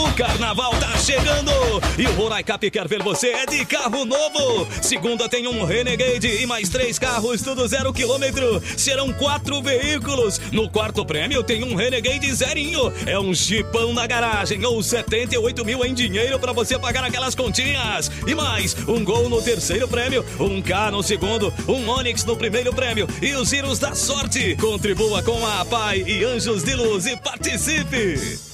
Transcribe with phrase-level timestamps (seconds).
[0.00, 1.52] O carnaval tá chegando
[1.98, 4.66] e o Roraicap quer ver você é de carro novo.
[4.80, 8.62] Segunda tem um Renegade e mais três carros, tudo zero quilômetro.
[8.78, 10.40] Serão quatro veículos.
[10.52, 12.90] No quarto prêmio tem um Renegade zerinho.
[13.04, 18.10] É um chipão na garagem ou 78 mil em dinheiro para você pagar aquelas continhas.
[18.26, 22.72] E mais, um gol no terceiro prêmio, um K no segundo, um Onix no primeiro
[22.72, 24.56] prêmio e os giros da sorte.
[24.56, 28.49] Contribua com a Pai e Anjos de Luz e participe.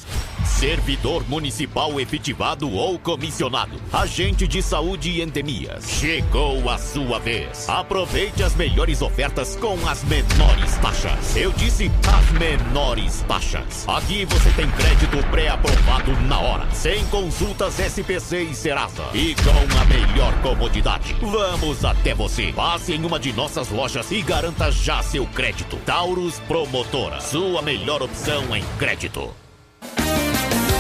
[0.47, 3.81] Servidor municipal efetivado ou comissionado.
[3.93, 5.85] Agente de saúde e endemias.
[5.89, 7.69] Chegou a sua vez.
[7.69, 11.37] Aproveite as melhores ofertas com as menores taxas.
[11.37, 13.87] Eu disse as menores taxas.
[13.89, 16.67] Aqui você tem crédito pré-aprovado na hora.
[16.73, 19.05] Sem consultas SPC e Serasa.
[19.13, 21.15] E com a melhor comodidade.
[21.21, 22.53] Vamos até você.
[22.53, 25.77] Passe em uma de nossas lojas e garanta já seu crédito.
[25.85, 27.21] Taurus Promotora.
[27.21, 29.46] Sua melhor opção em crédito.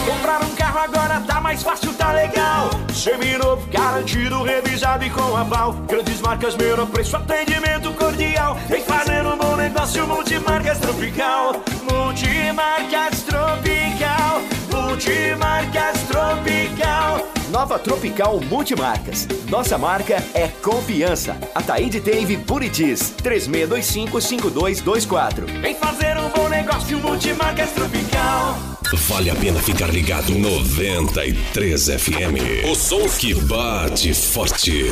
[0.06, 2.70] Comprar um carro agora tá mais fácil, tá legal.
[2.94, 5.72] Seminovo, garantido, revisado e com aval.
[5.88, 8.56] Grandes marcas, menor preço, atendimento cordial.
[8.68, 11.60] Vem fazendo um bom negócio, multimarcas tropical.
[11.90, 14.40] Multimarcas tropical.
[14.70, 17.26] Multimarcas tropical.
[17.50, 19.26] Nova Tropical Multimarcas.
[19.48, 21.36] Nossa marca é confiança.
[21.52, 23.12] Ataíde Teve Buritis.
[23.22, 25.46] 36255224.
[25.60, 28.75] Vem fazer um bom negócio, multimarcas tropical.
[28.92, 32.70] Vale a pena ficar ligado 93 FM.
[32.70, 34.84] O som que bate forte.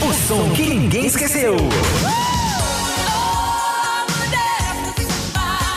[0.00, 1.56] O som que ninguém esqueceu.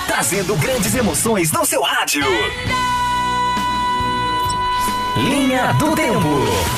[0.08, 2.24] Trazendo grandes emoções no seu rádio.
[5.18, 6.30] Linha do Tempo.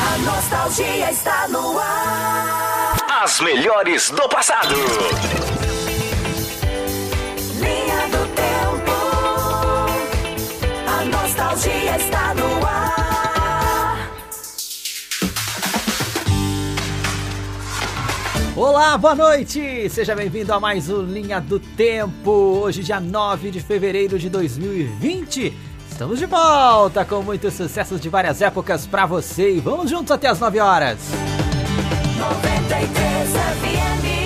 [0.01, 2.95] A nostalgia está no ar.
[3.23, 4.75] As melhores do passado.
[11.57, 14.11] Nostalgia está no ar.
[18.55, 19.89] Olá, boa noite!
[19.89, 22.29] Seja bem-vindo a mais um Linha do Tempo.
[22.29, 25.57] Hoje, dia 9 de fevereiro de 2020.
[25.89, 30.27] Estamos de volta com muitos sucessos de várias épocas pra você e vamos juntos até
[30.27, 30.99] as 9 horas.
[32.19, 34.16] 93 FM.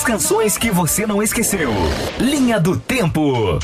[0.10, 1.70] canções que você não esqueceu.
[2.20, 3.60] Linha do Tempo.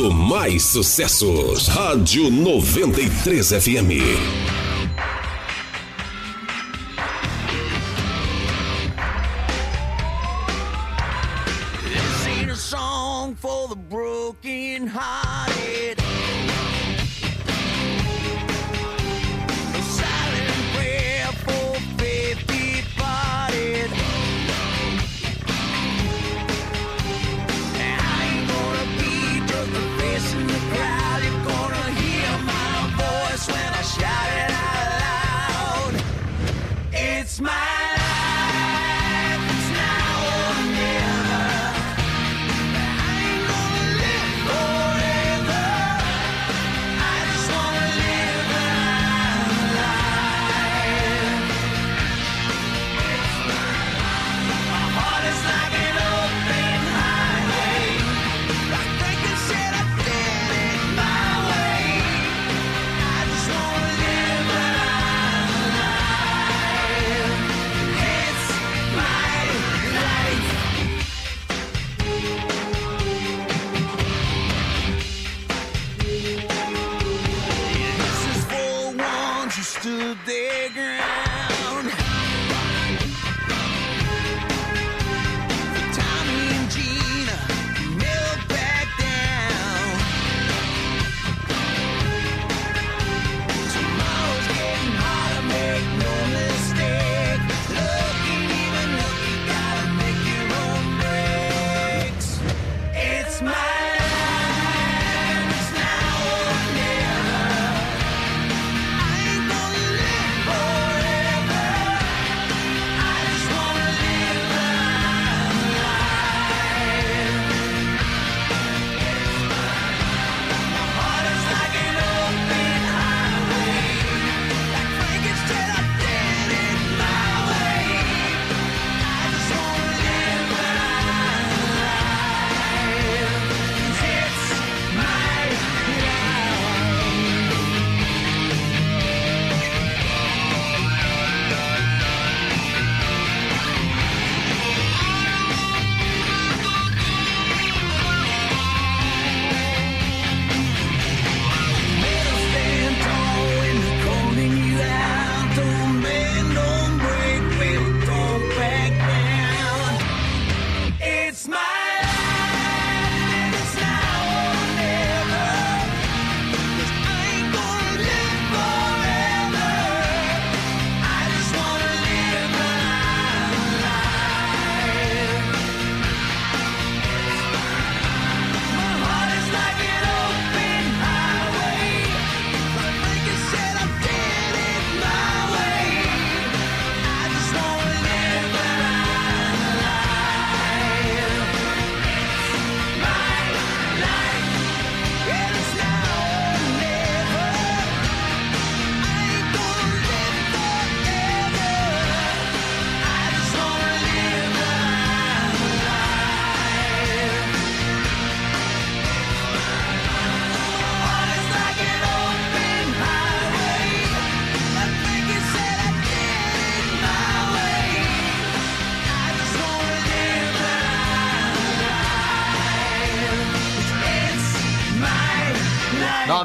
[0.00, 1.68] muito mais sucessos.
[1.68, 4.39] Rádio 93 FM.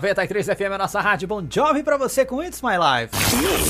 [0.05, 1.27] 93 FM, a nossa rádio.
[1.27, 3.09] Bom job pra você com It's My Life.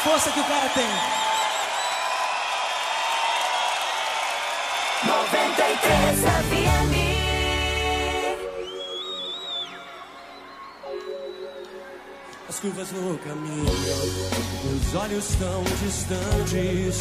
[0.03, 0.89] Força que o cara tem.
[5.07, 6.95] 93 FM.
[12.49, 13.65] As curvas no caminho,
[14.65, 16.99] meus olhos tão distantes.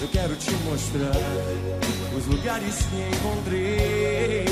[0.00, 1.12] Eu quero te mostrar
[2.16, 4.46] os lugares que encontrei.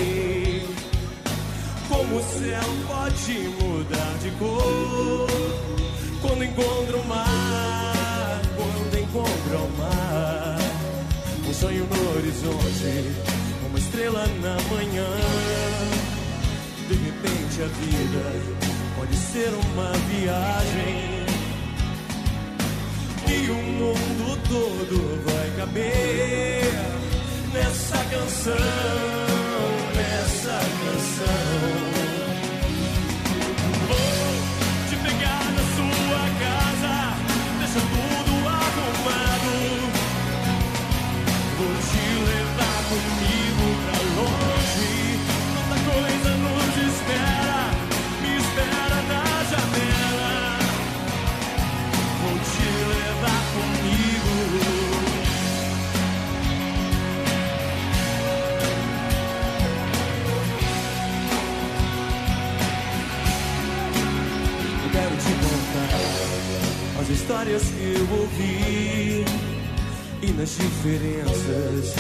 [1.88, 5.83] Como o céu pode mudar de cor
[6.26, 10.58] quando encontra o mar, quando encontra o mar.
[11.46, 13.12] Um sonho no horizonte,
[13.68, 15.06] uma estrela na manhã.
[16.88, 18.24] De repente a vida
[18.96, 21.24] pode ser uma viagem
[23.28, 26.72] e o mundo todo vai caber
[27.52, 28.54] nessa canção,
[29.94, 31.64] nessa canção.
[33.88, 34.23] Vou
[37.74, 38.23] deixa
[67.04, 69.24] as histórias que eu ouvi
[70.22, 71.94] e nas diferenças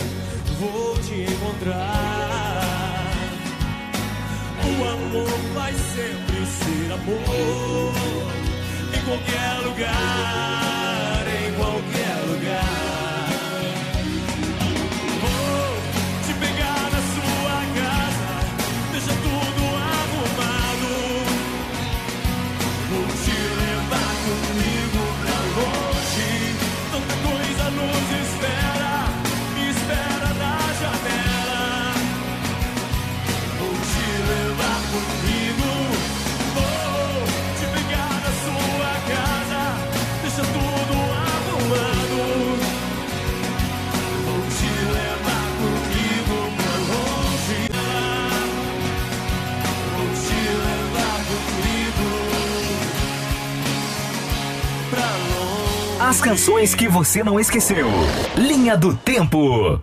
[0.58, 2.64] vou te encontrar.
[4.64, 7.92] O amor vai sempre ser amor
[8.96, 12.83] em qualquer lugar, em qualquer lugar.
[56.14, 57.88] As canções que você não esqueceu.
[58.36, 59.82] Linha do Tempo.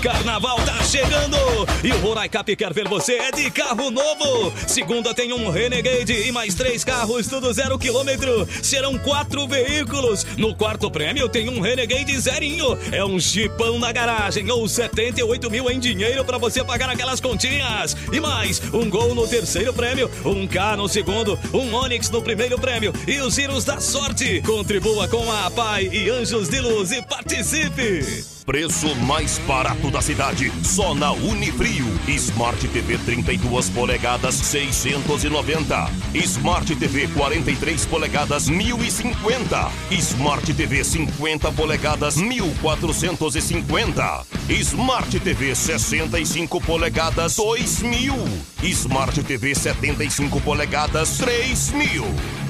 [0.00, 1.36] Carnaval tá chegando
[1.82, 4.52] e o Roraicap quer ver você é de carro novo.
[4.66, 8.46] Segunda tem um Renegade e mais três carros, tudo zero quilômetro.
[8.62, 10.24] Serão quatro veículos.
[10.36, 12.78] No quarto prêmio tem um Renegade zerinho.
[12.92, 17.96] É um chipão na garagem ou 78 mil em dinheiro pra você pagar aquelas continhas.
[18.12, 22.58] E mais, um gol no terceiro prêmio, um K no segundo, um Onix no primeiro
[22.58, 24.42] prêmio e os giros da sorte.
[24.42, 28.35] Contribua com a Pai e Anjos de Luz e participe.
[28.46, 31.84] Preço mais barato da cidade, só na Unifrio.
[32.06, 35.90] Smart TV 32 polegadas 690.
[36.14, 39.68] Smart TV 43 polegadas 1050.
[39.90, 44.24] Smart TV 50 polegadas 1450.
[44.48, 48.14] Smart TV 65 polegadas 2000.
[48.62, 52.04] Smart TV 75 polegadas 3000.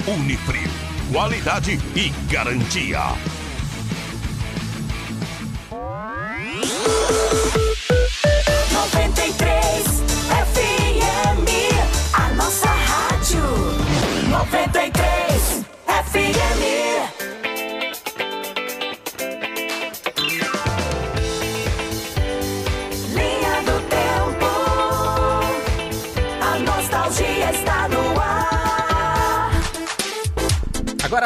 [0.06, 0.70] Unifrio.
[1.10, 3.14] Qualidade e garantia.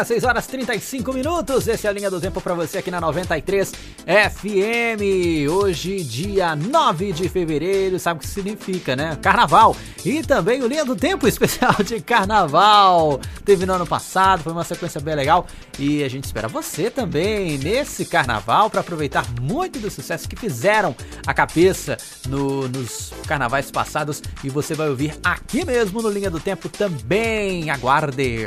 [0.00, 1.68] Agora 6 horas 35 minutos.
[1.68, 3.70] Esse é a linha do tempo pra você aqui na 93
[4.06, 5.50] FM.
[5.52, 9.18] Hoje, dia 9 de fevereiro, sabe o que significa, né?
[9.20, 9.76] Carnaval.
[10.02, 13.20] E também o linha do tempo especial de carnaval.
[13.44, 15.46] Teve no ano passado, foi uma sequência bem legal.
[15.78, 20.96] E a gente espera você também nesse carnaval para aproveitar muito do sucesso que fizeram
[21.26, 24.22] a cabeça no- nos carnavais passados.
[24.42, 27.68] E você vai ouvir aqui mesmo no Linha do Tempo também.
[27.68, 28.46] Aguarde!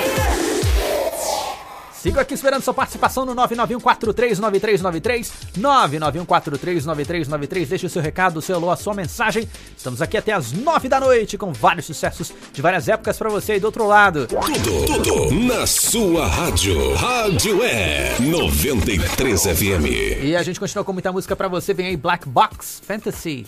[2.01, 7.67] Sigo aqui esperando sua participação no 991439393, 991439393.
[7.67, 9.47] Deixe o seu recado, o seu alô, a sua mensagem.
[9.77, 13.51] Estamos aqui até as 9 da noite com vários sucessos de várias épocas pra você
[13.51, 14.25] aí do outro lado.
[14.27, 16.95] Tudo, tudo na sua rádio.
[16.95, 20.23] Rádio é 93 FM.
[20.23, 21.71] E a gente continua com muita música pra você.
[21.71, 23.45] Vem aí Black Box Fantasy.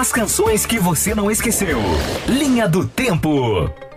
[0.00, 1.78] As canções que você não esqueceu.
[2.26, 3.89] Linha do Tempo.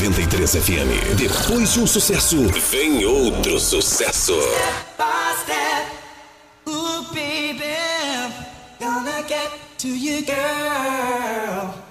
[0.00, 1.14] 93 FM.
[1.14, 4.32] Depois de um sucesso, vem outro sucesso.
[4.40, 5.86] Step by step,
[6.66, 7.76] ooh, baby,
[8.80, 11.89] gonna get to you, girl.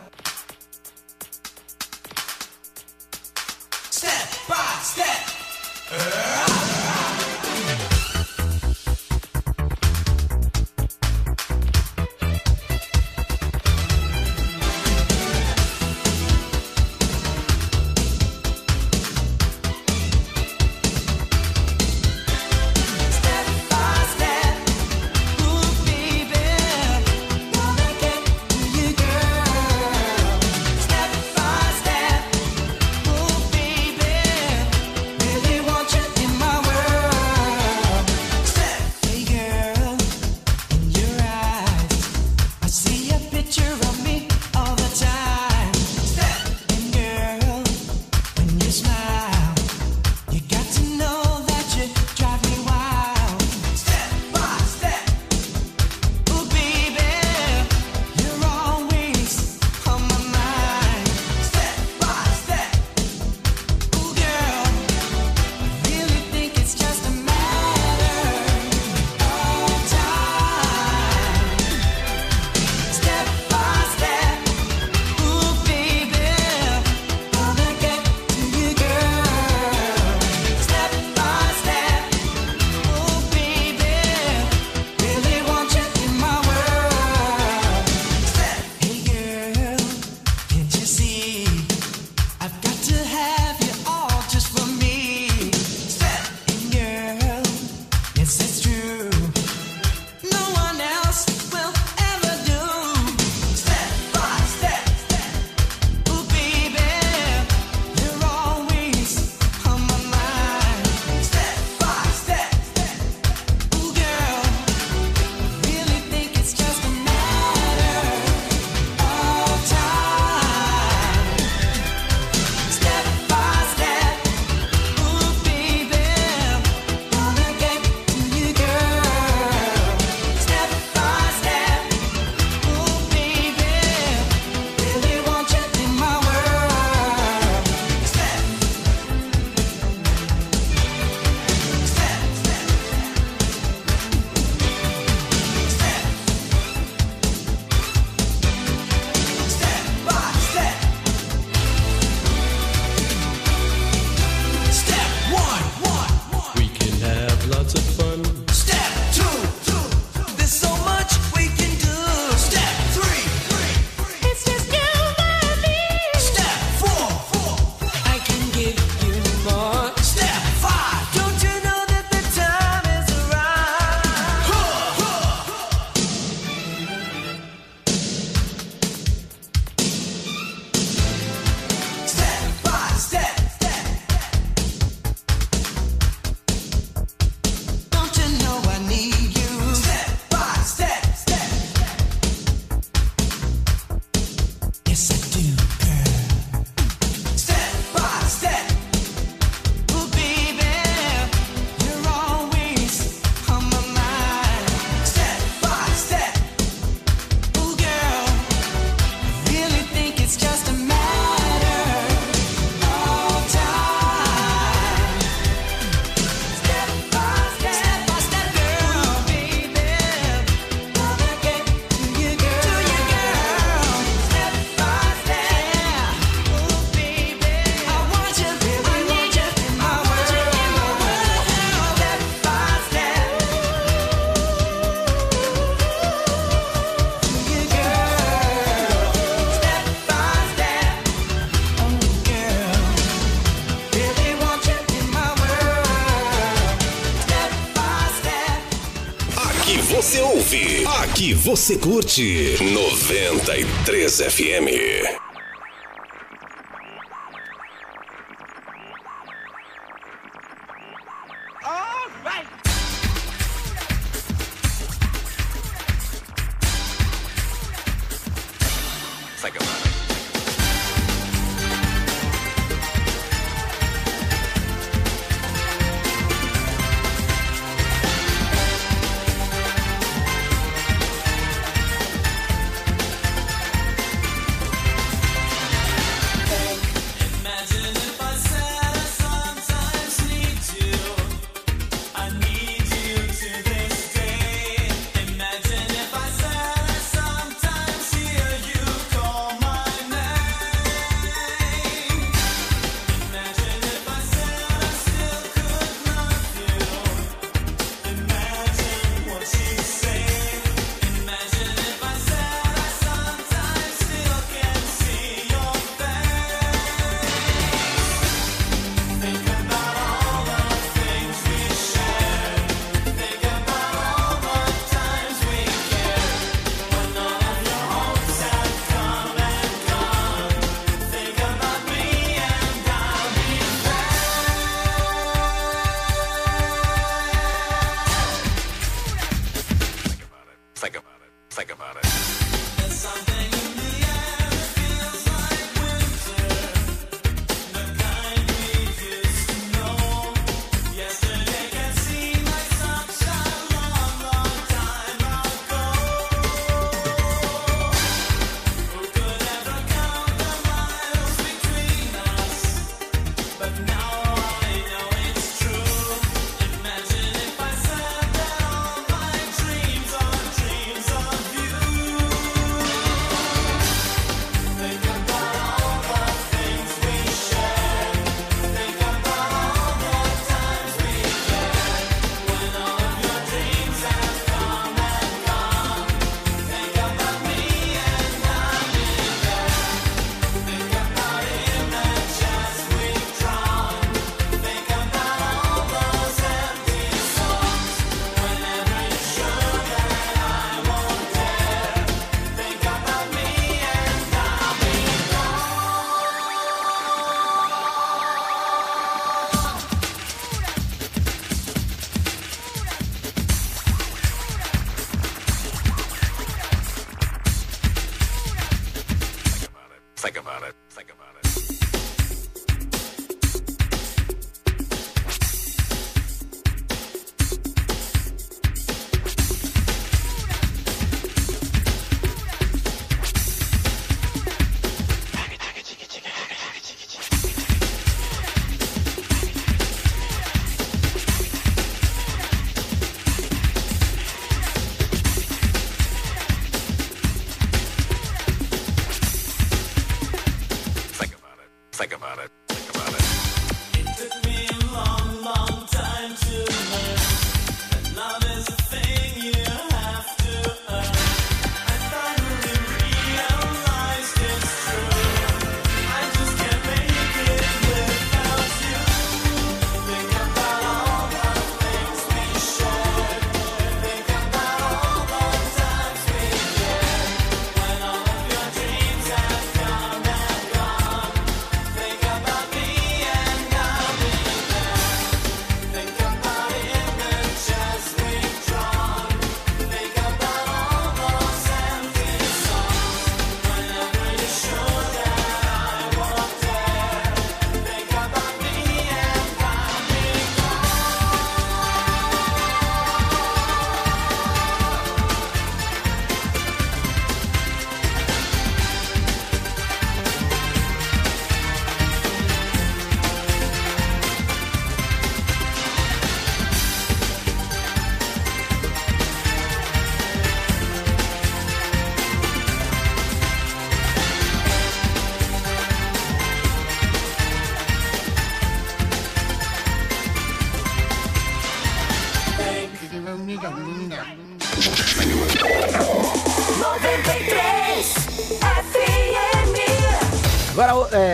[251.19, 252.55] que você curte.
[252.63, 255.18] 93 FM.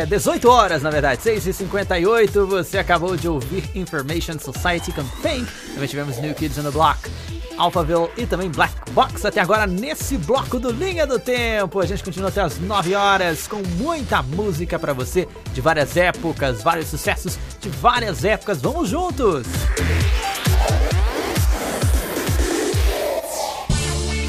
[0.06, 5.48] É, 18 horas, na verdade, 6h58, você acabou de ouvir Information Society Think.
[5.74, 7.10] Também tivemos New Kids on the Block,
[7.58, 9.26] Alphaville e também Black Box.
[9.26, 11.80] Até agora, nesse bloco do Linha do Tempo.
[11.80, 16.62] A gente continua até as 9 horas com muita música pra você, de várias épocas,
[16.62, 18.62] vários sucessos de várias épocas.
[18.62, 19.48] Vamos juntos!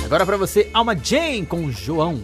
[0.05, 2.22] Agora pra você, Alma Jane com João.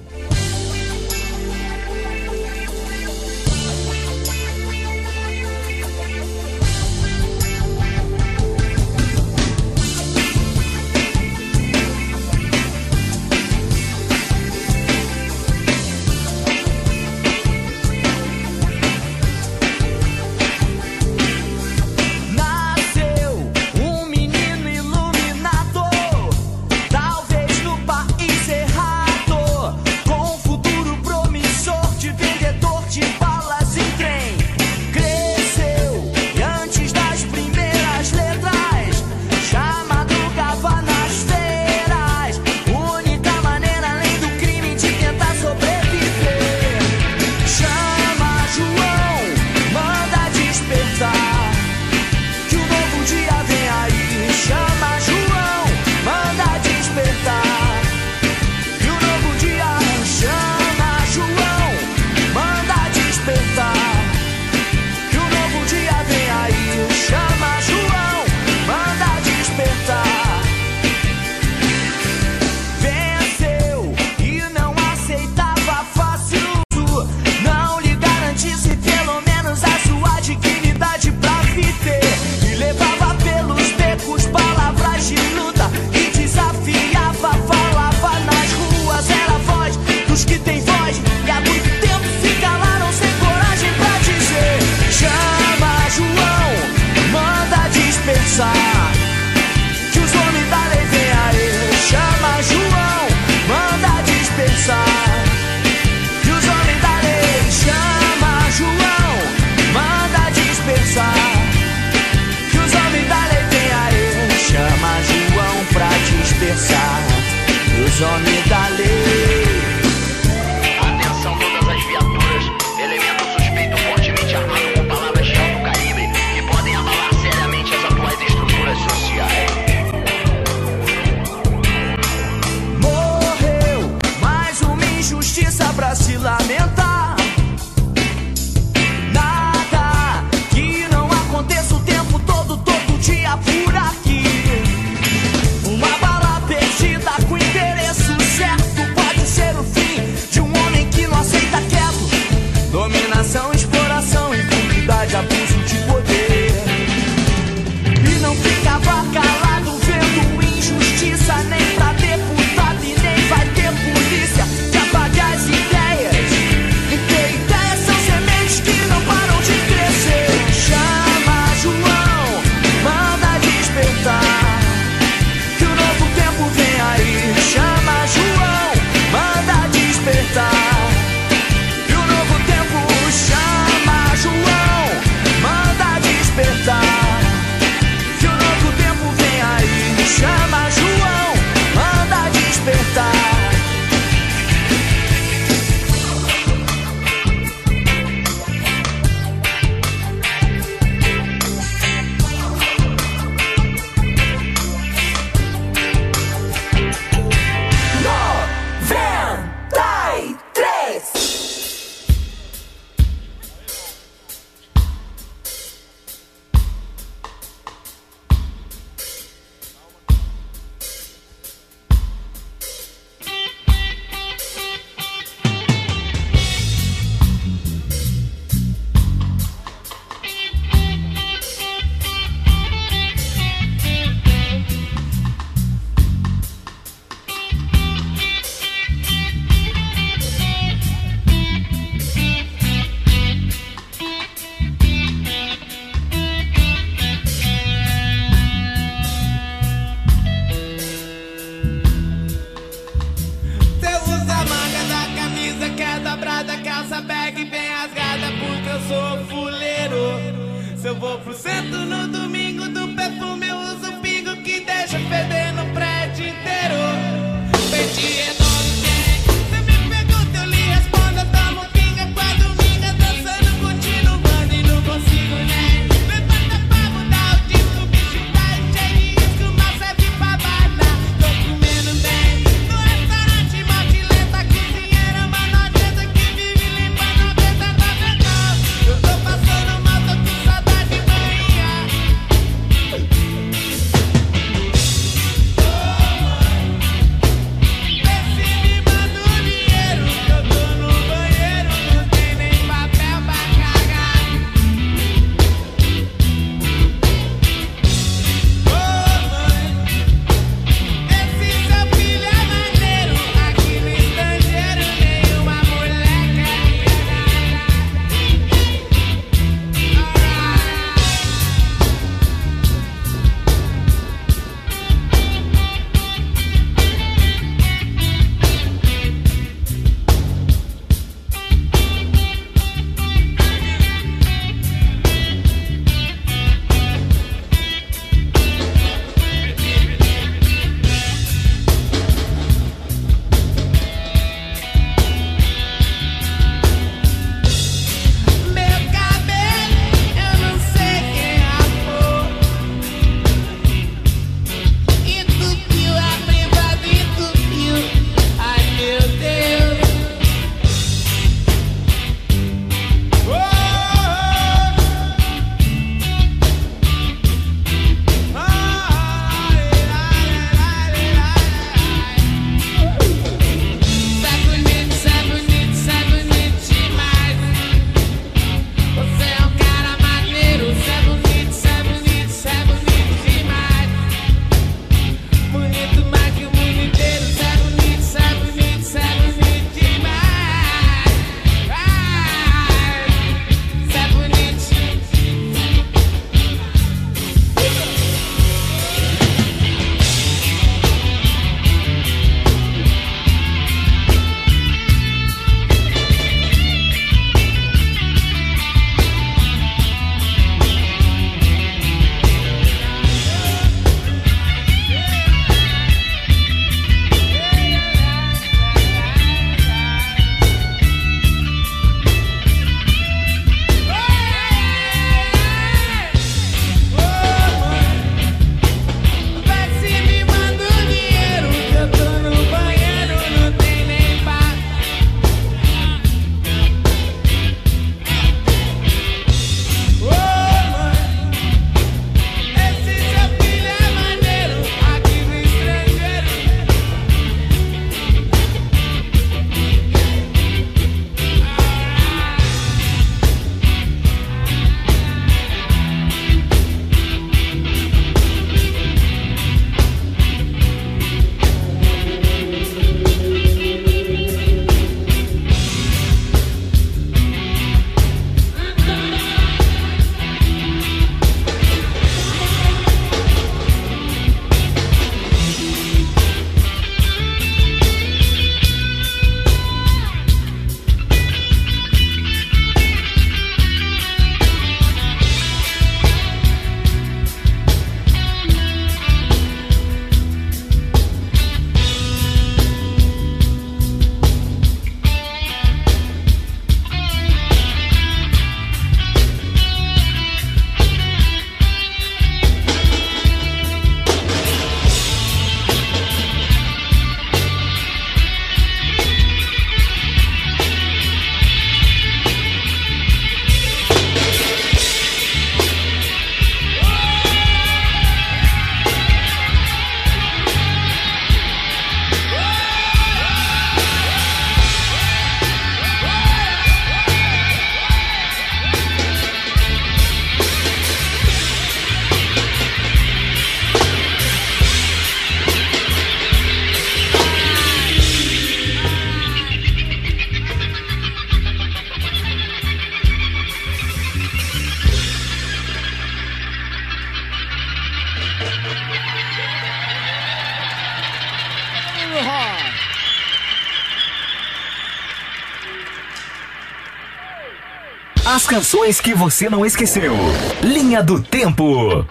[558.53, 560.15] canções que você não esqueceu.
[560.63, 562.07] Linha do Tempo.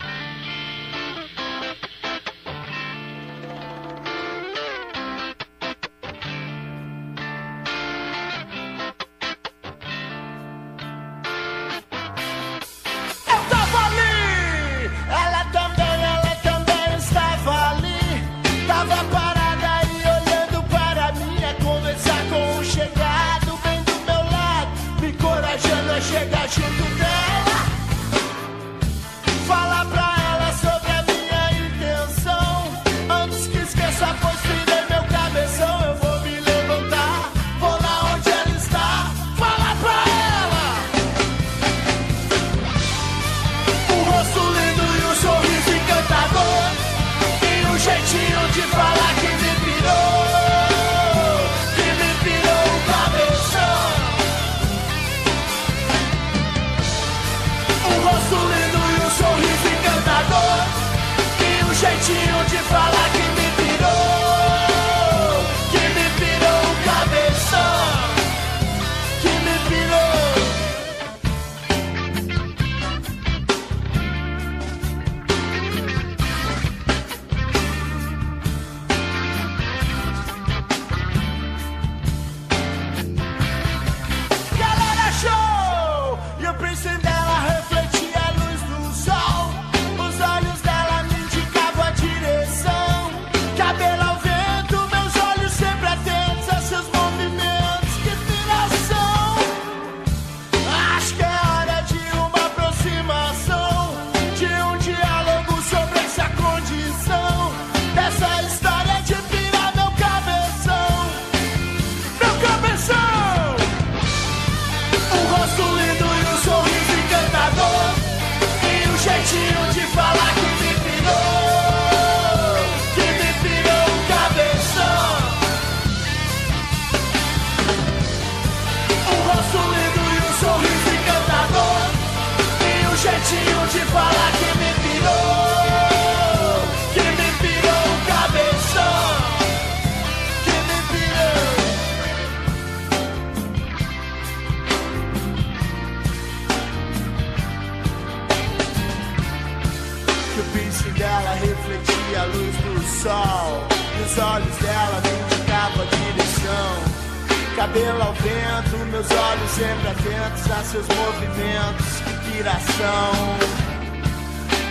[158.12, 162.02] ao vento, meus olhos sempre atentos a seus movimentos.
[162.26, 162.42] Que!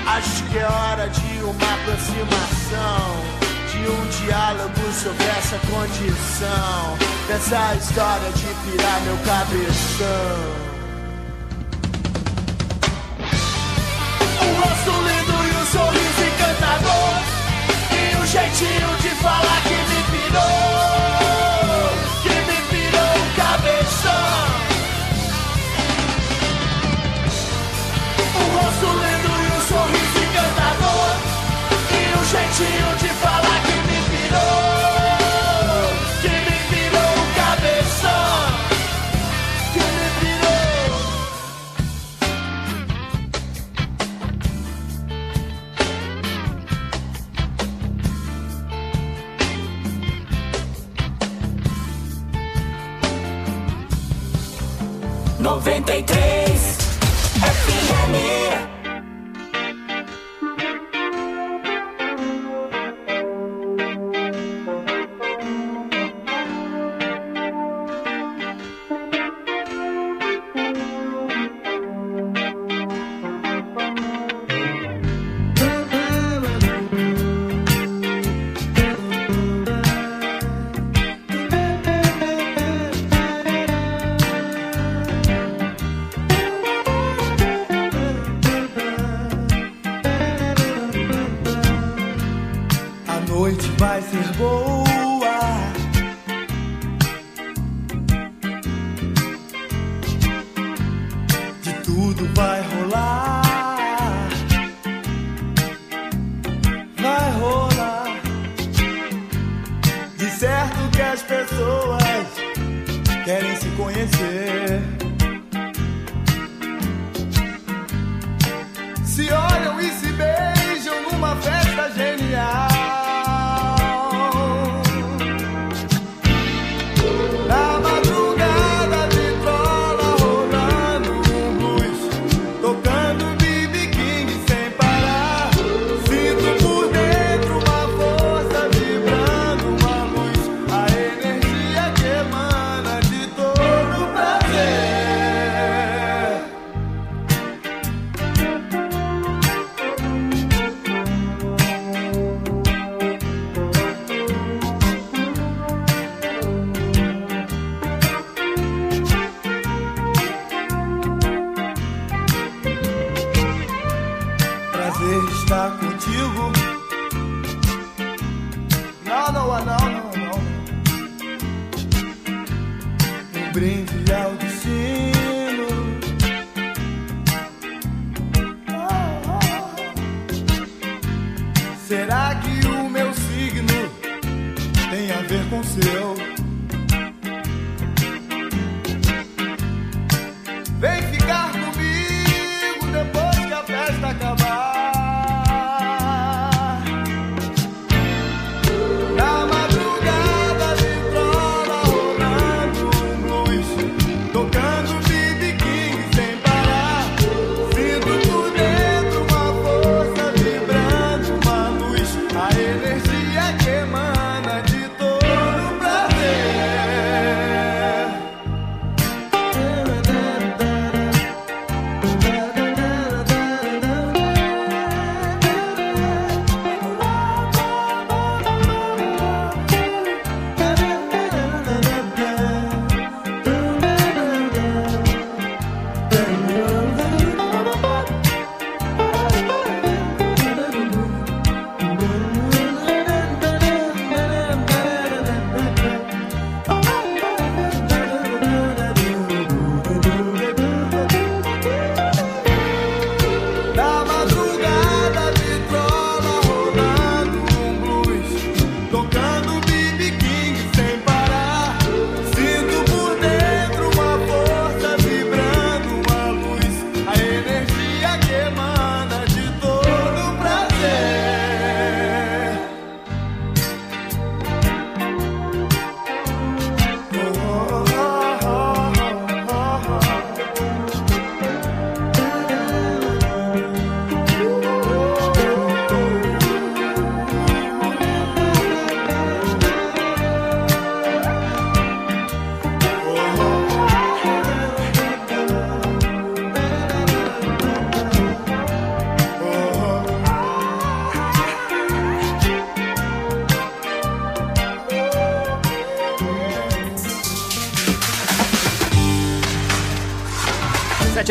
[0.06, 6.98] Acho que é hora de uma aproximação de um diálogo sobre essa condição.
[7.28, 10.40] Dessa história de pirar meu cabeção.
[14.42, 17.14] O rosto lindo e o um sorriso encantador.
[17.92, 18.99] E o um jeitinho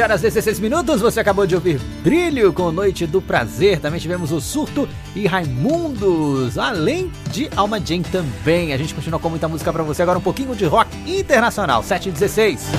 [0.10, 3.80] horas e 16 minutos, você acabou de ouvir Brilho com Noite do Prazer.
[3.80, 8.73] Também tivemos o Surto e Raimundos, além de Alma Jane também.
[8.73, 10.02] A gente continua com muita música pra você.
[10.02, 11.84] Agora um pouquinho de rock internacional.
[11.84, 12.69] 7 e 16.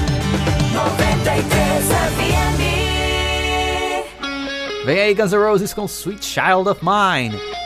[0.75, 2.61] 93 FM.
[4.85, 7.60] Vem aí Guns N' Roses com Sweet Child of Mine.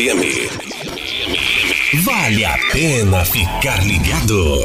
[0.00, 0.48] FM.
[2.04, 4.64] Vale a pena ficar ligado.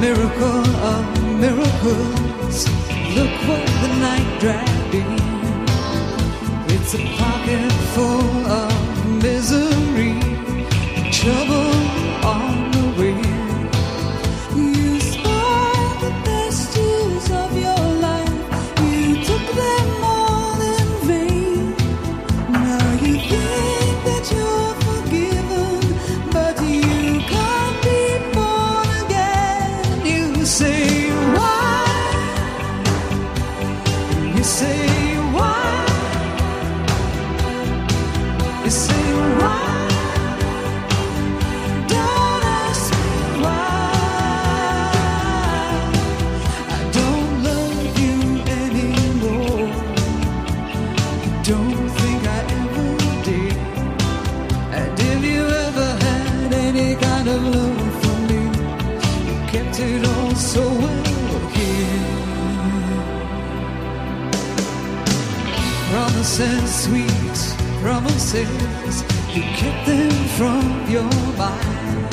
[0.00, 1.04] Miracle of
[1.38, 2.66] miracles,
[3.14, 5.33] look what the night dragged in.
[6.86, 8.33] It's a pocket full.
[68.34, 71.04] You kept them from your
[71.38, 72.08] mind.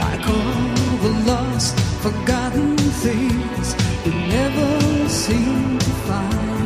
[0.00, 6.57] Like all the lost, forgotten things You never seem to find.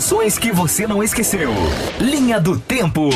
[0.00, 1.50] ações que você não esqueceu.
[2.00, 3.10] Linha do Tempo.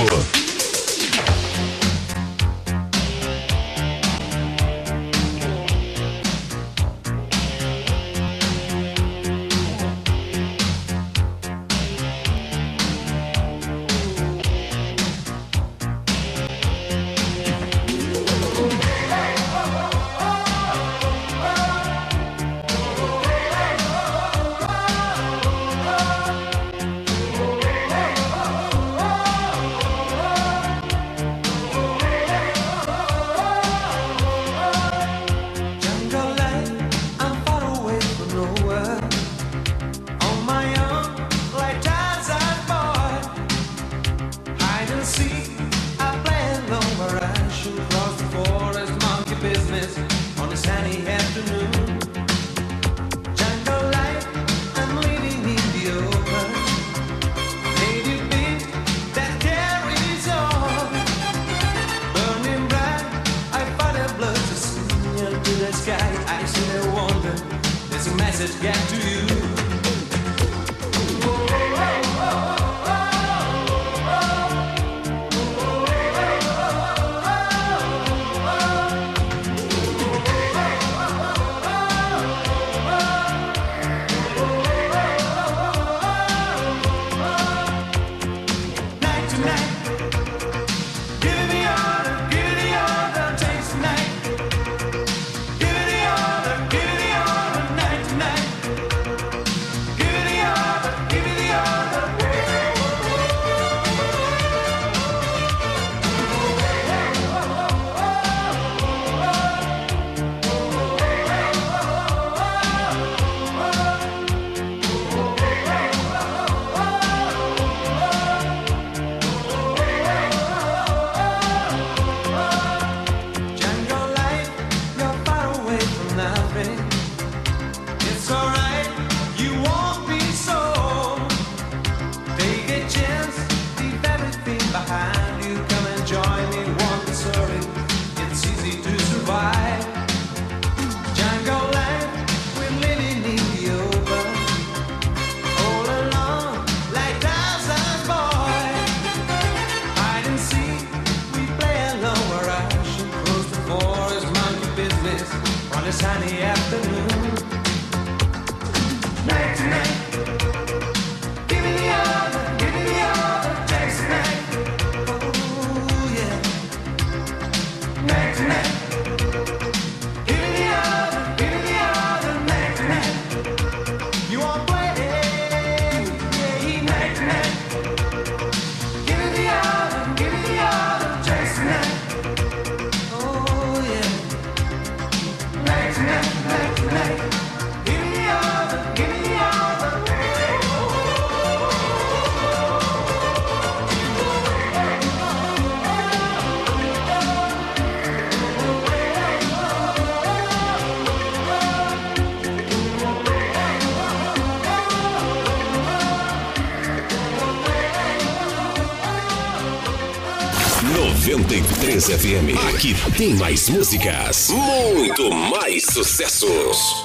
[212.09, 212.57] FM.
[212.69, 214.51] Aqui tem mais músicas.
[214.51, 217.04] Muito mais sucessos.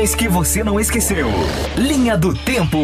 [0.00, 1.28] Canções que você não esqueceu.
[1.76, 2.78] Linha do Tempo.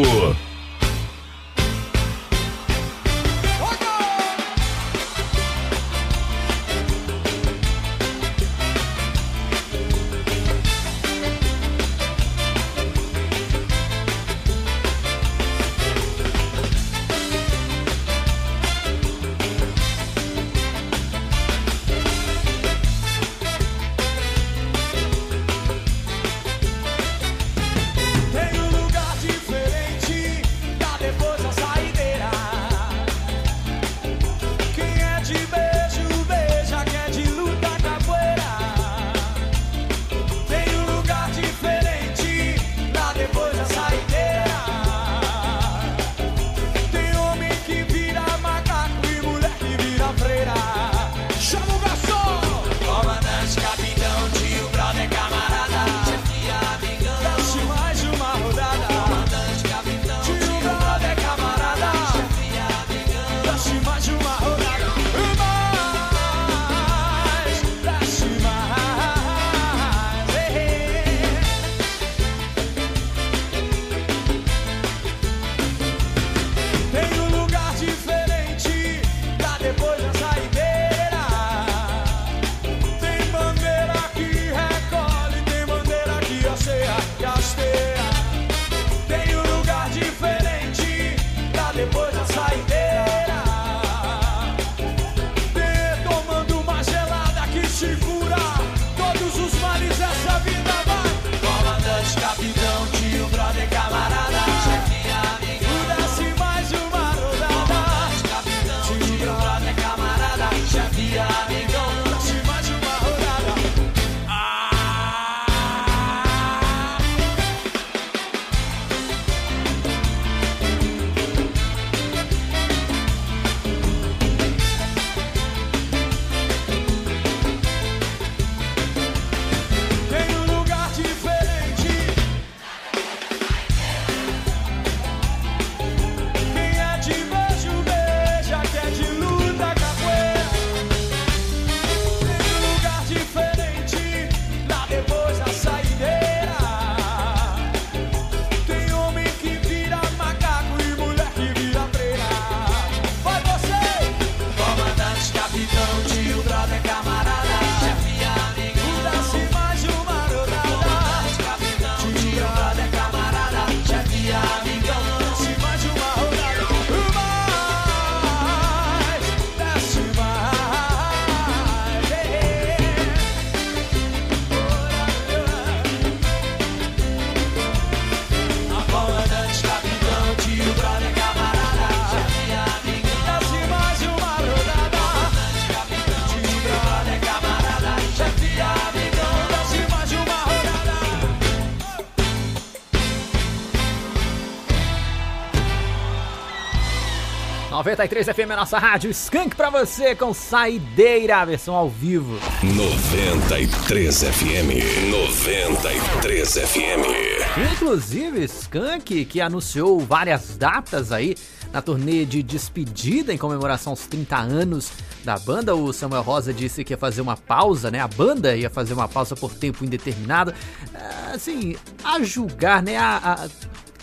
[197.87, 202.37] 93 FM, a nossa rádio Skank pra você com Saideira, versão ao vivo.
[202.61, 205.09] 93 FM.
[205.09, 207.71] 93 FM.
[207.71, 211.37] Inclusive, Skank, que anunciou várias datas aí
[211.71, 214.89] na turnê de despedida em comemoração aos 30 anos
[215.23, 215.73] da banda.
[215.73, 218.01] O Samuel Rosa disse que ia fazer uma pausa, né?
[218.01, 220.53] A banda ia fazer uma pausa por tempo indeterminado.
[220.93, 222.97] Ah, Assim, a julgar, né?
[222.97, 223.47] A, a-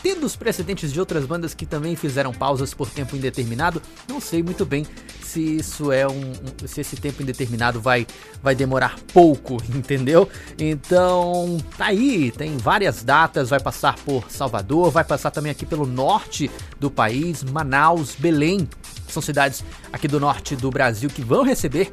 [0.05, 4.43] tendo os precedentes de outras bandas que também fizeram pausas por tempo indeterminado, não sei
[4.43, 4.87] muito bem
[5.25, 8.07] se isso é um, um- se esse tempo indeterminado vai
[8.43, 10.29] vai demorar pouco, entendeu?
[10.59, 15.87] Então, tá aí, tem várias datas, vai passar por Salvador, vai passar também aqui pelo
[15.87, 18.69] norte do país, Manaus, Belém.
[19.09, 21.91] São cidades aqui do norte do Brasil que vão receber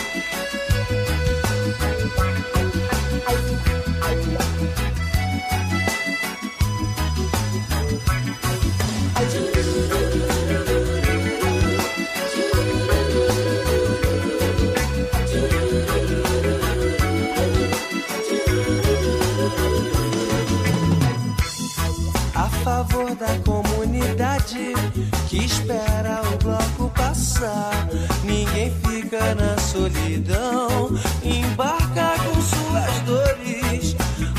[28.22, 30.90] Ninguém fica na solidão,
[31.24, 33.96] embarca com suas dores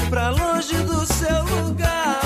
[0.08, 2.20] pra longe do seu lugar.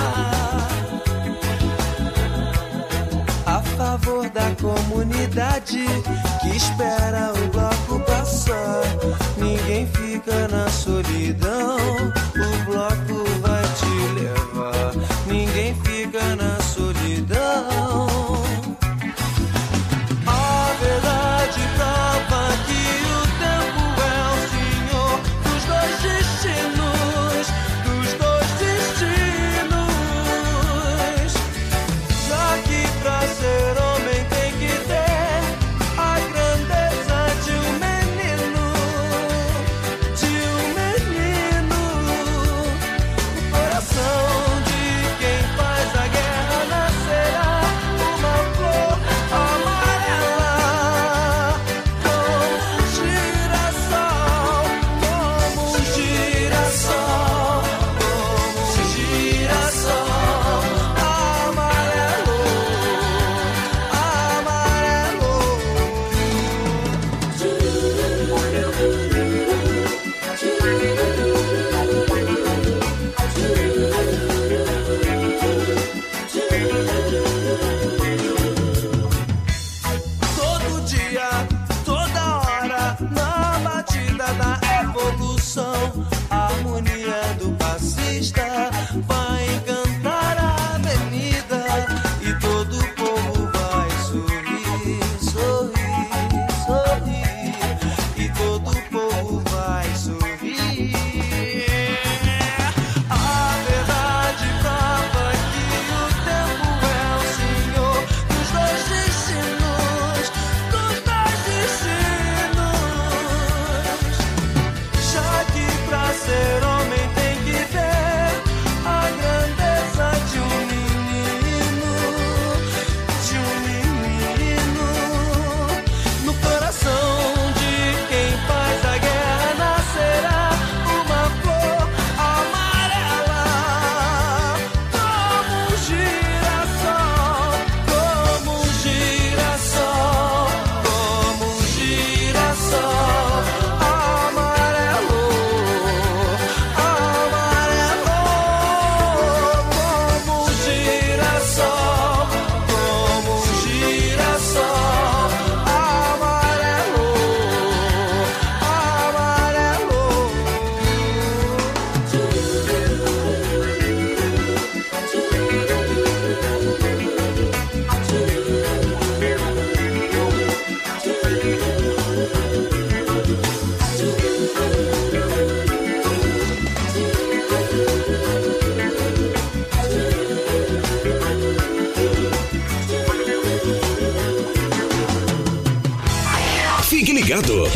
[3.45, 5.85] A favor da comunidade
[6.41, 7.74] que espera o bloco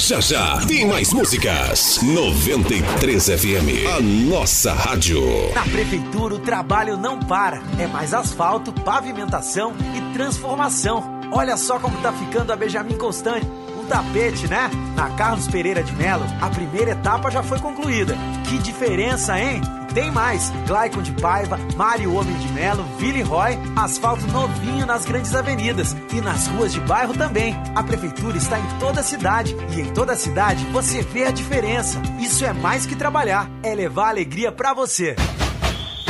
[0.09, 1.99] já já tem mais músicas.
[2.01, 5.21] 93 FM, a nossa rádio.
[5.53, 7.61] Na prefeitura o trabalho não para.
[7.77, 11.03] É mais asfalto, pavimentação e transformação.
[11.31, 13.45] Olha só como tá ficando a Benjamin Constante.
[13.79, 14.71] Um tapete, né?
[14.95, 18.17] Na Carlos Pereira de Melo, a primeira etapa já foi concluída.
[18.49, 19.61] Que diferença, hein?
[19.93, 20.51] Tem mais!
[20.67, 26.21] Glaicon de Paiva, Mário Homem de Melo, Vili Roy, asfalto novinho nas grandes avenidas e
[26.21, 27.55] nas ruas de bairro também.
[27.75, 31.31] A prefeitura está em toda a cidade e em toda a cidade você vê a
[31.31, 32.01] diferença.
[32.19, 35.15] Isso é mais que trabalhar, é levar alegria pra você.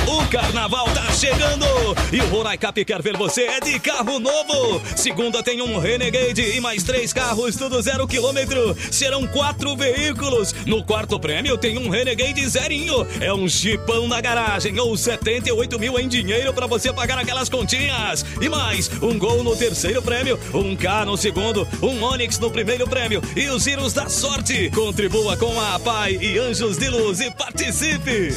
[0.10, 1.68] O carnaval tá chegando
[2.12, 4.82] e o Roraicap quer ver você é de carro novo.
[4.96, 8.76] Segunda tem um Renegade e mais três carros, tudo zero quilômetro.
[8.92, 10.52] Serão quatro veículos.
[10.66, 13.06] No quarto prêmio tem um Renegade zerinho.
[13.22, 18.26] É um chipão na garagem ou 78 mil em dinheiro pra você pagar aquelas continhas.
[18.42, 22.88] E mais, um gol no terceiro prêmio, um K no segundo, um Onix no primeiro
[22.88, 24.72] prêmio e os giros da sorte.
[24.72, 28.34] Contribua com a Pai e Anjos de Luz e participe.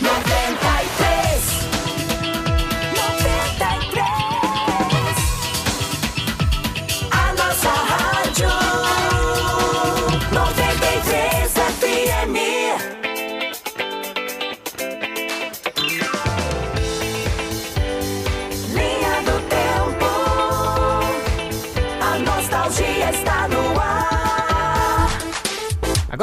[0.00, 0.43] 93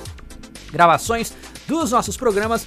[0.72, 1.34] gravações
[1.68, 2.66] dos nossos programas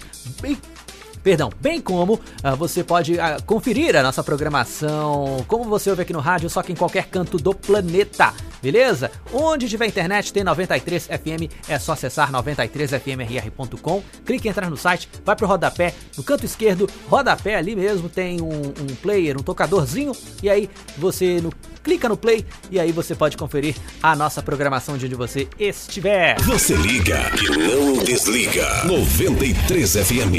[1.26, 6.12] Perdão, bem como ah, você pode ah, conferir a nossa programação, como você ouve aqui
[6.12, 8.32] no rádio, só que em qualquer canto do planeta,
[8.62, 9.10] beleza?
[9.32, 15.08] Onde tiver internet tem 93 FM, é só acessar 93fmrr.com, clique em entrar no site,
[15.24, 20.12] vai pro rodapé, no canto esquerdo, rodapé ali mesmo tem um, um player, um tocadorzinho,
[20.40, 21.52] e aí você no,
[21.86, 26.36] clica no play e aí você pode conferir a nossa programação de onde você estiver.
[26.40, 28.66] Você liga e não desliga.
[28.84, 30.34] 93 FM.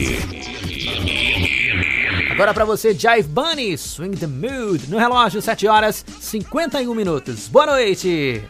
[2.30, 7.48] Agora pra você, Jive Bunny, Swing the Mood, no relógio, 7 horas 51 minutos.
[7.48, 8.44] Boa noite!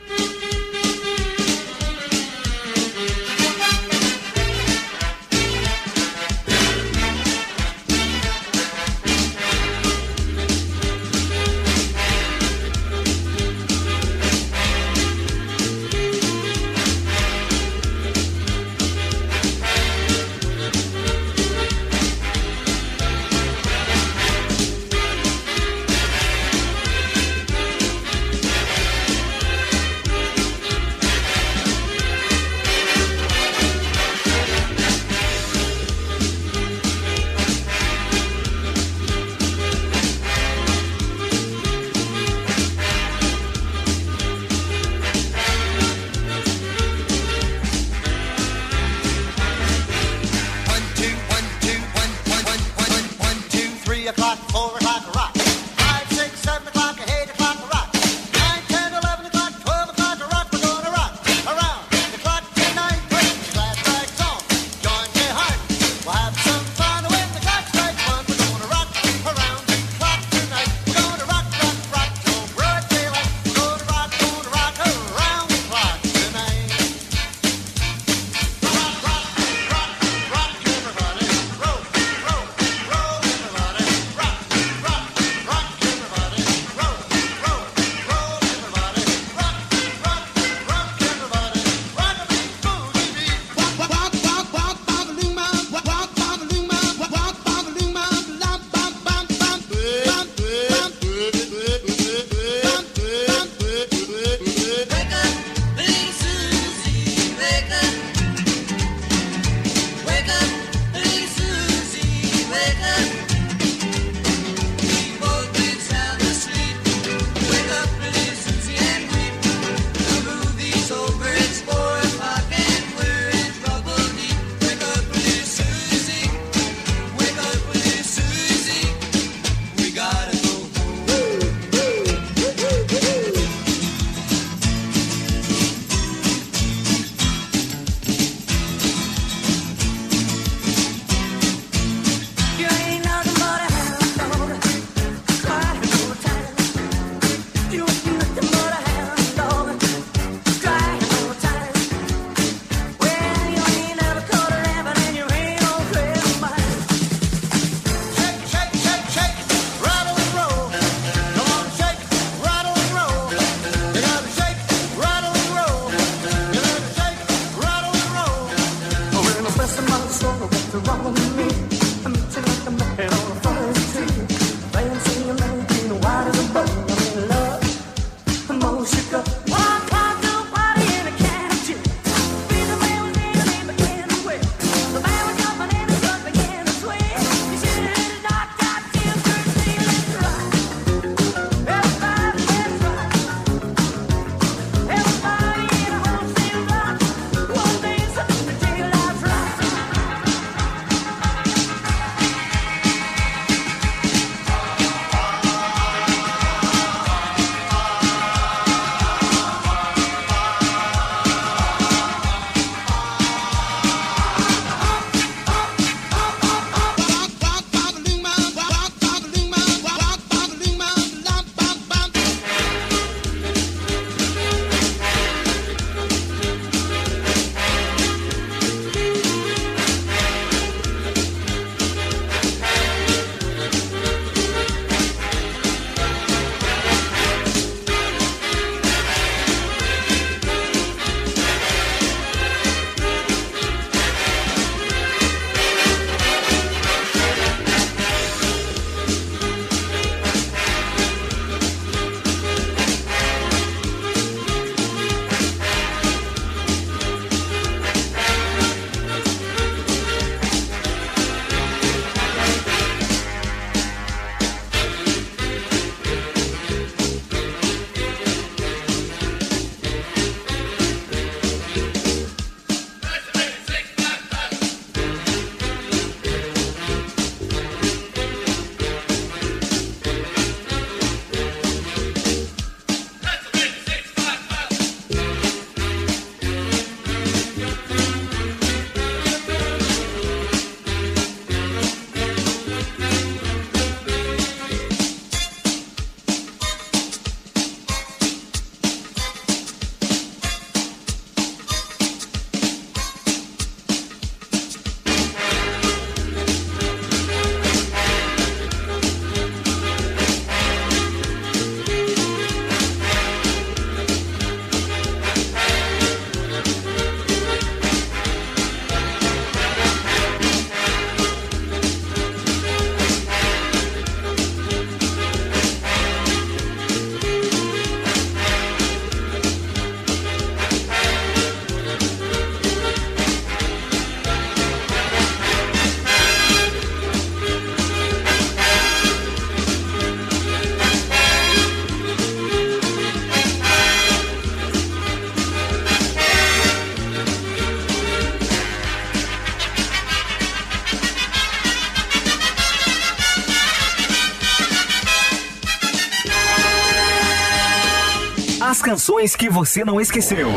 [358.88, 360.48] Canções que você não esqueceu.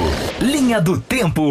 [0.40, 1.51] Linha do Tempo.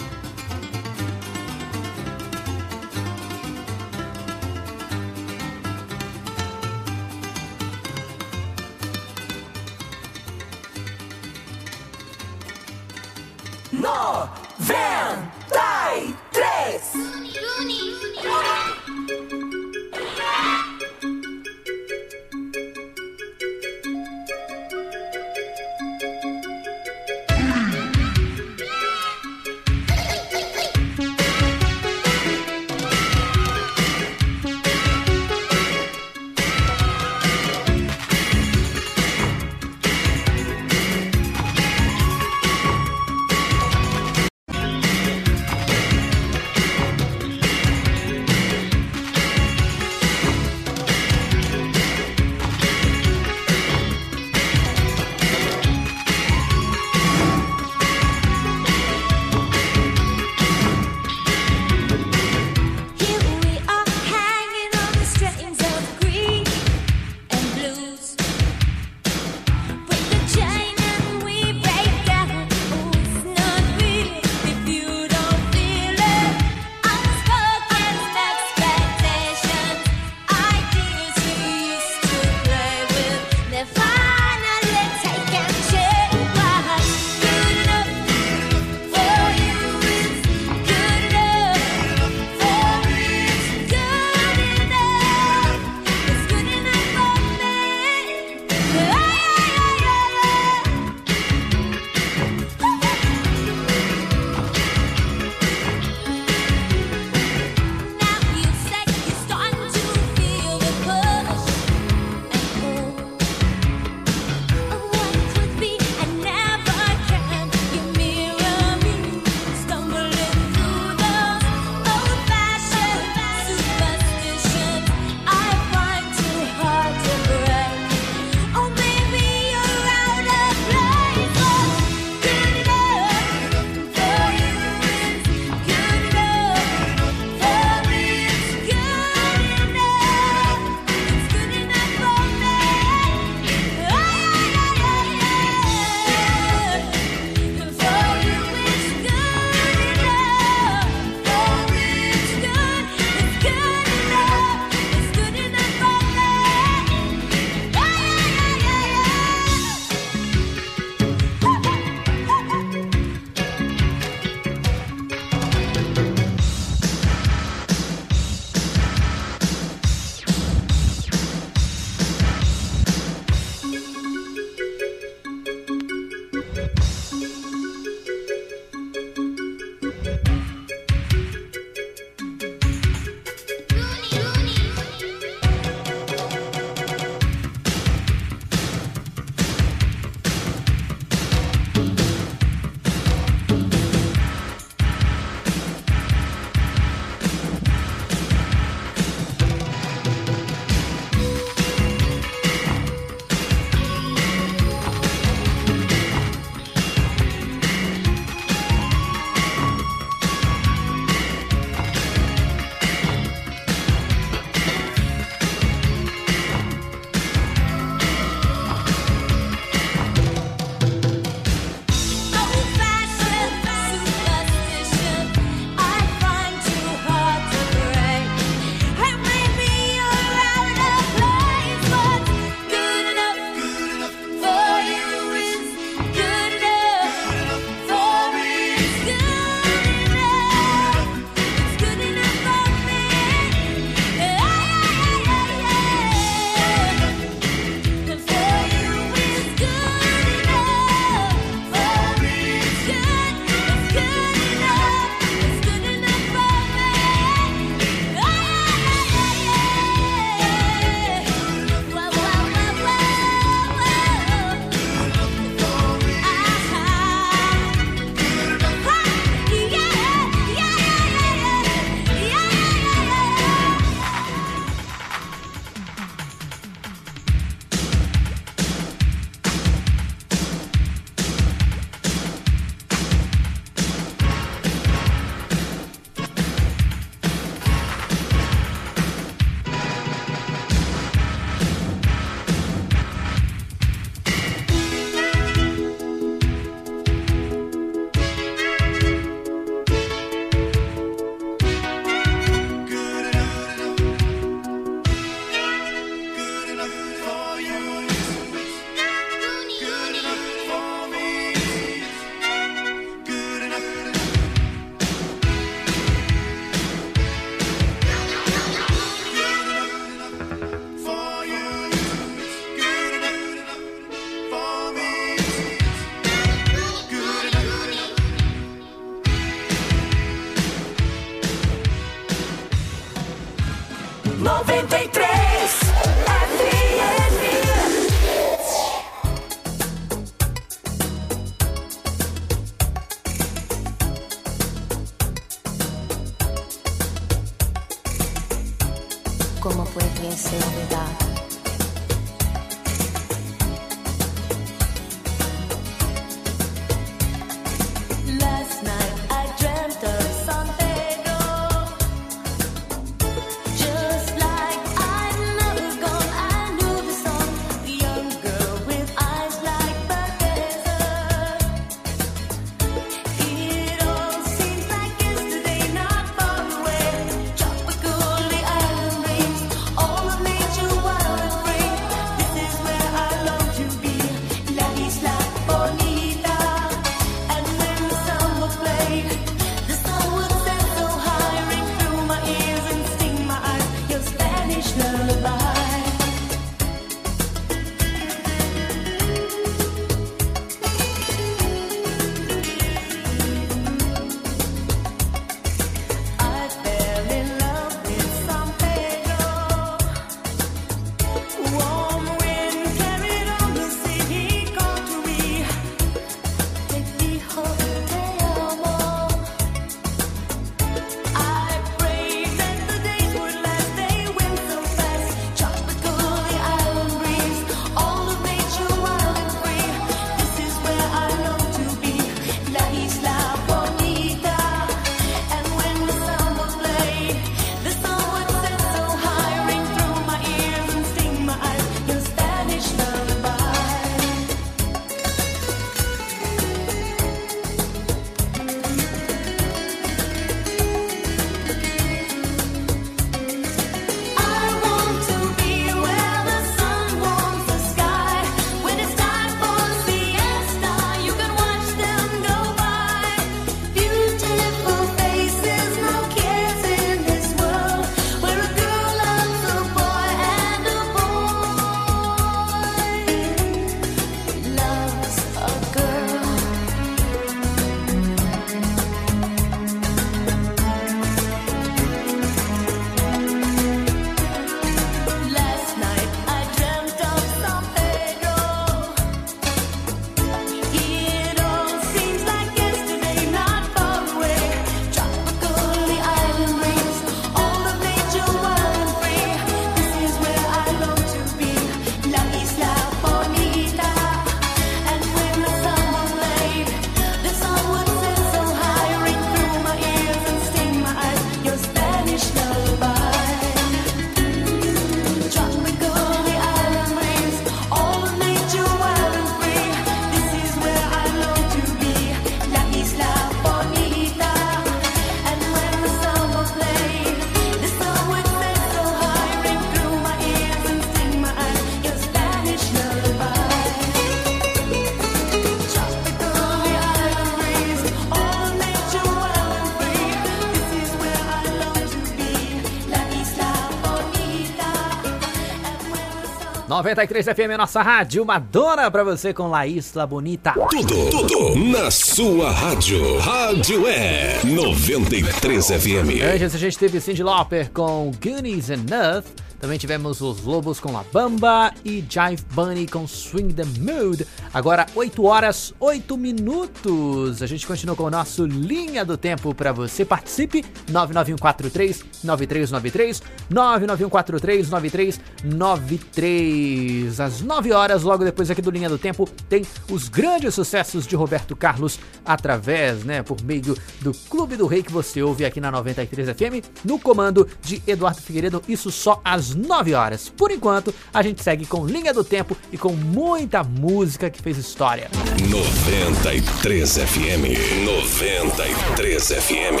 [547.00, 550.74] 93 FM, nossa rádio, Madonna pra você com Laís La Bonita.
[550.90, 553.38] Tudo, tudo na sua rádio.
[553.38, 556.44] Rádio é 93 FM.
[556.54, 559.46] Antes a gente teve Cyndi Lauper com Goonies and Earth.
[559.80, 564.46] Também tivemos os Lobos com La Bamba e Jive Bunny com Swing the Mood.
[564.74, 567.62] Agora 8 horas 8 minutos.
[567.62, 570.22] A gente continua com o nosso Linha do Tempo para você.
[570.22, 577.40] Participe 99143 9393 99143 9393.
[577.40, 581.34] Às 9 horas, logo depois aqui do Linha do Tempo, tem os grandes sucessos de
[581.36, 585.90] Roberto Carlos através, né, por meio do Clube do Rei que você ouve aqui na
[585.90, 590.48] 93 FM, no comando de Eduardo Figueiredo, isso só às 9 horas.
[590.48, 594.78] Por enquanto, a gente segue com Linha do Tempo e com muita música que fez
[594.78, 595.30] história.
[595.68, 597.64] 93 FM.
[598.04, 600.00] 93 FM.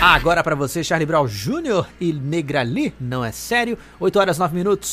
[0.00, 1.86] Agora pra você, Charlie Brown Jr.
[2.00, 3.78] e Negrali, não é sério?
[4.00, 4.91] 8 horas 9 minutos.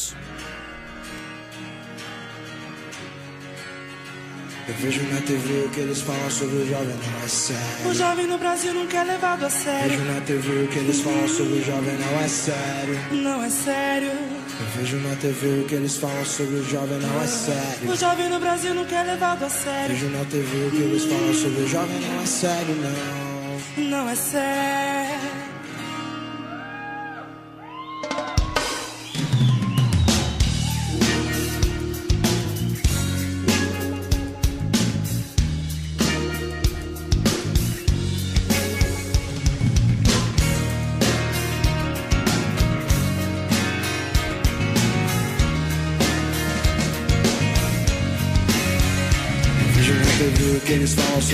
[4.67, 7.89] Eu vejo na TV o que eles falam sobre o jovem, não é sério.
[7.89, 9.89] O jovem no Brasil nunca é levado a sério.
[9.89, 12.99] Vejo na TV o que eles falam sobre o jovem, não é sério.
[13.11, 14.11] Não é sério.
[14.59, 17.91] Eu vejo na TV o que eles falam sobre o jovem, não é sério.
[17.91, 19.95] O jovem no Brasil nunca é levado a sério.
[19.95, 23.89] Vejo na TV o que eles falam sobre o jovem, não é sério, não.
[23.89, 25.58] Não é sério.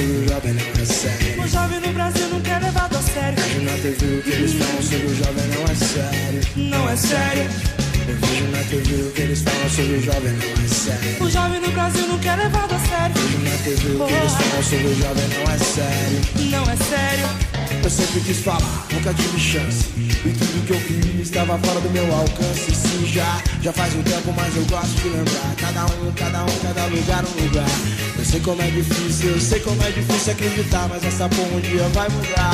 [0.01, 1.41] O jovem não é sério.
[1.41, 3.41] O jovem no Brasil nunca é levado a sério.
[3.41, 6.41] Vejo na TV o que eles falam sobre o jovem não é sério.
[6.55, 7.84] Não é sério.
[8.07, 11.23] Eu vejo na TV o que eles falam sobre o jovem não é sério.
[11.23, 13.15] O jovem no Brasil nunca é levado a sério.
[13.15, 16.51] Vejo na TV o que eles falam sobre o jovem não é sério.
[16.51, 17.55] Não é sério.
[17.83, 19.85] Eu sempre quis falar, nunca tive chance.
[19.97, 22.75] E tudo que eu queria estava fora do meu alcance.
[22.75, 25.55] Sim, já, já faz um tempo, mas eu gosto de lembrar.
[25.57, 27.69] Cada um, cada um, cada lugar, um lugar.
[28.17, 30.87] Eu sei como é difícil, eu sei como é difícil acreditar.
[30.89, 32.53] Mas essa porra um dia vai mudar.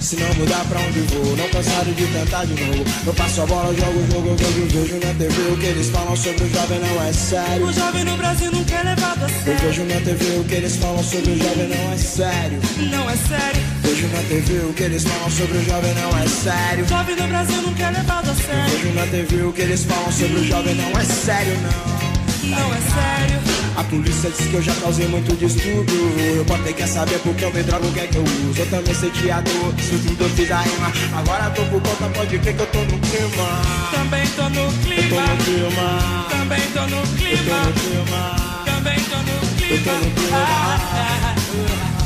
[0.00, 2.84] Se não mudar pra onde vou, não cansado de tentar de novo.
[3.06, 5.90] Eu passo a bola, jogo o jogo, eu vejo, vejo na TV o que eles
[5.90, 7.66] falam sobre o jovem não é sério.
[7.66, 9.58] O jovem no Brasil nunca é levado a Eu sério.
[9.68, 12.60] vejo na TV o que eles falam sobre o jovem não é sério.
[12.90, 13.62] Não é sério.
[13.82, 16.84] Vejo na TV o que eles falam sobre o jovem não é sério.
[16.84, 18.70] O jovem no Brasil nunca é levado a sério.
[18.70, 22.48] Vejo na TV o que eles falam sobre o jovem não é sério, não.
[22.50, 23.57] Não é sério.
[23.78, 26.10] A polícia diz que eu já causei muito distúrbio.
[26.36, 28.58] Eu botei quer saber porque eu me drogo, o que é que eu uso.
[28.60, 30.92] Eu também sei teatro, isso tudo eu fiz a rima.
[31.16, 33.62] Agora tô por conta, pode crer que eu tô no clima.
[33.92, 35.22] Também tô no Eu tô clima.
[35.22, 36.26] no clima.
[36.28, 37.64] Também tô no Eu tô clima.
[37.64, 38.20] no clima.
[38.64, 39.32] Também tô no
[39.70, 41.97] Eu tô no clima.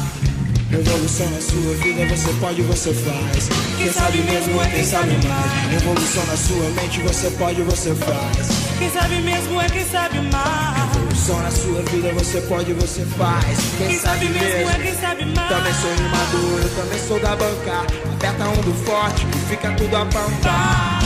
[0.73, 0.93] Ah, clima.
[0.93, 3.49] Revolução na sua vida, você pode, você faz.
[3.77, 5.71] Quem sabe mesmo é quem sabe mais.
[5.71, 8.49] Revolução na sua mente, você pode, você faz.
[8.79, 10.93] Quem sabe mesmo é quem sabe mais.
[10.95, 13.59] Revolução na sua vida, você pode, você faz.
[13.79, 15.49] Quem sabe mesmo é quem sabe mais.
[15.49, 17.87] Também sou animador, eu também sou da banca.
[18.15, 20.99] Aperta um do forte, que fica tudo a pampa.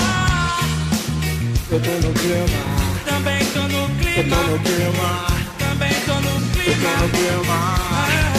[1.70, 2.46] Eu tô no clima,
[3.04, 4.36] Também tô no eu clima.
[4.36, 5.26] tô no clima,
[5.58, 6.96] Também tô no eu tô clima.
[7.02, 8.35] no clima.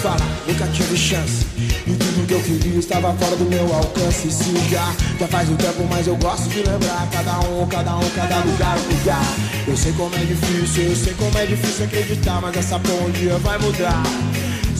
[0.00, 0.16] Falar,
[0.46, 1.44] nunca tive chance.
[1.58, 4.30] E tudo que eu queria estava fora do meu alcance.
[4.30, 7.06] Se já, já faz um tempo, mas eu gosto de lembrar.
[7.12, 9.24] Cada um, cada um, cada lugar, lugar.
[9.68, 12.40] Eu sei como é difícil, eu sei como é difícil acreditar.
[12.40, 12.80] Mas essa
[13.12, 14.02] dia vai mudar.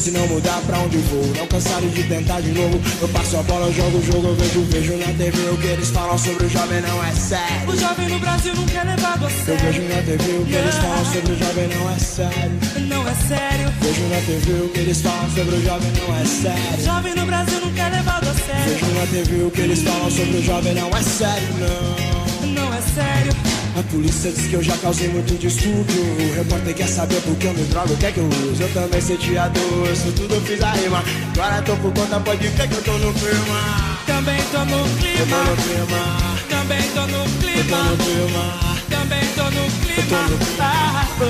[0.01, 2.81] Se não mudar pra onde vou, não cansado de tentar de novo.
[3.03, 5.91] Eu passo a bola, jogo o jogo, eu vejo, vejo na TV o que eles
[5.91, 7.69] falam sobre o jovem não é sério.
[7.69, 9.89] O jovem no Brasil nunca é levado a Eu vejo sério.
[9.95, 12.53] na TV o que eles falam sobre o jovem não é sério.
[12.89, 13.73] Não é sério.
[13.83, 16.83] Vejo na TV o que eles falam sobre o jovem não é sério.
[16.83, 18.73] Jovem no Brasil nunca é levado a sério.
[18.73, 22.49] Vejo na TV o que eles falam sobre o jovem não é sério, não.
[22.55, 23.50] Não é sério.
[23.81, 26.03] A polícia diz que eu já causei muito distúrbio.
[26.03, 28.63] O repórter quer saber por que eu me drogo, o que é que eu uso.
[28.63, 31.03] Eu também sei teatro, isso tudo eu fiz a rima.
[31.33, 33.97] Agora tô por conta, pode crer que eu tô no clima.
[34.07, 35.45] Também tô no Eu tô clima.
[35.45, 37.85] no clima, Também tô no eu tô clima.
[37.85, 38.59] no clima.
[38.91, 39.97] Também tô no clima.
[39.97, 40.61] Eu tô no clima.
[40.61, 41.27] Ah, ah,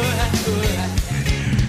[0.83, 0.91] ah.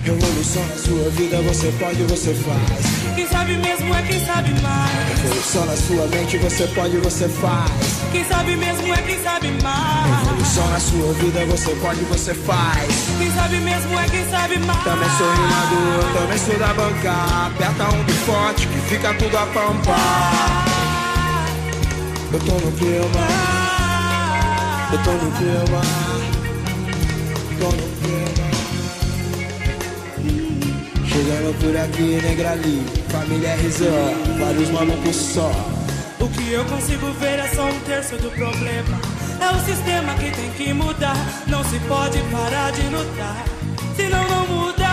[0.04, 3.01] Revolução na sua vida, você pode, você faz.
[3.16, 5.20] Quem sabe mesmo é quem sabe mais.
[5.22, 7.72] Revolução na sua mente, você pode, você faz.
[8.12, 10.28] Quem sabe mesmo é quem sabe mais.
[10.28, 12.88] Revolução na sua vida, você pode, você faz.
[13.18, 14.84] Quem sabe mesmo é quem sabe mais.
[14.84, 17.48] Também sou rimador, também sou da banca.
[17.48, 19.96] Aperta um do forte que fica tudo a pampa.
[22.32, 23.28] Eu tô no clima,
[24.94, 25.82] eu tô no clima,
[27.60, 28.51] tô no clima.
[31.12, 33.82] Chegando por aqui, negra ali, família RZ,
[34.40, 35.52] vários malucos só.
[36.22, 38.98] O que eu consigo ver é só um terço do problema.
[39.42, 41.18] É o sistema que tem que mudar.
[41.48, 43.44] Não se pode parar de lutar.
[43.98, 44.88] Senão não mudar.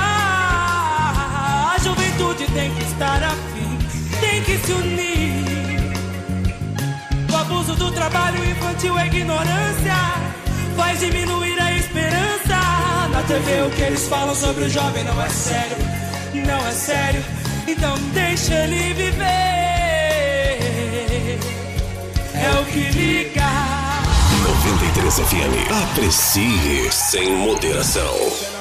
[1.76, 3.78] A juventude tem que estar afim.
[4.18, 5.44] Tem que se unir.
[7.32, 9.94] O abuso do trabalho infantil é ignorância.
[10.76, 12.58] Faz diminuir a esperança.
[13.12, 16.07] Na TV o que eles falam sobre o jovem não é sério.
[16.34, 17.24] Não é sério.
[17.66, 19.28] Então deixa ele viver.
[22.34, 23.42] É o que liga.
[24.42, 25.70] 93 FM.
[25.84, 28.57] Aprecie sem moderação.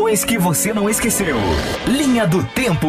[0.00, 1.36] Canções que você não esqueceu.
[1.86, 2.88] Linha do Tempo.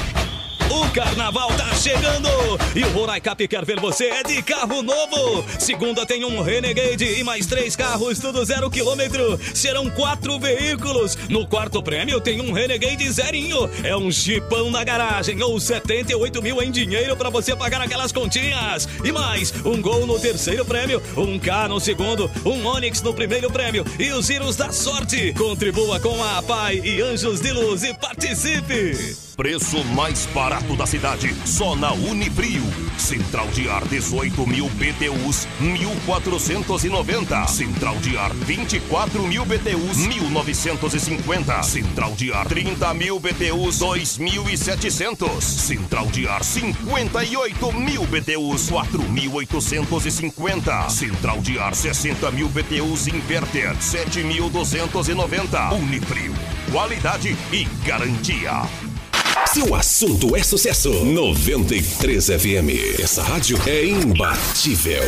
[0.93, 2.27] Carnaval tá chegando
[2.75, 5.45] e o Roraicap quer ver você é de carro novo.
[5.57, 9.39] Segunda tem um Renegade e mais três carros, tudo zero quilômetro.
[9.53, 11.17] Serão quatro veículos.
[11.29, 13.69] No quarto prêmio tem um Renegade zerinho.
[13.85, 18.87] É um chipão na garagem ou 78 mil em dinheiro pra você pagar aquelas continhas.
[19.01, 23.49] E mais, um gol no terceiro prêmio, um K no segundo, um Onix no primeiro
[23.49, 25.33] prêmio e os giros da sorte.
[25.37, 29.30] Contribua com a Pai e Anjos de Luz e participe.
[29.35, 32.63] Preço mais barato da cidade, só na Unifrio.
[32.97, 37.47] Central de ar 18 mil BTUs, 1.490.
[37.47, 41.63] Central de ar 24 mil BTUs, 1.950.
[41.63, 45.41] Central de ar 30 mil BTUs, 2.700.
[45.41, 50.89] Central de ar 58 mil BTUs, 4.850.
[50.89, 55.73] Central de ar 60 mil BTUs Inverter, 7.290.
[55.73, 56.33] Unifrio,
[56.71, 58.90] qualidade e garantia.
[59.53, 63.01] Se o assunto é sucesso, 93 FM.
[63.01, 65.03] Essa rádio é imbatível.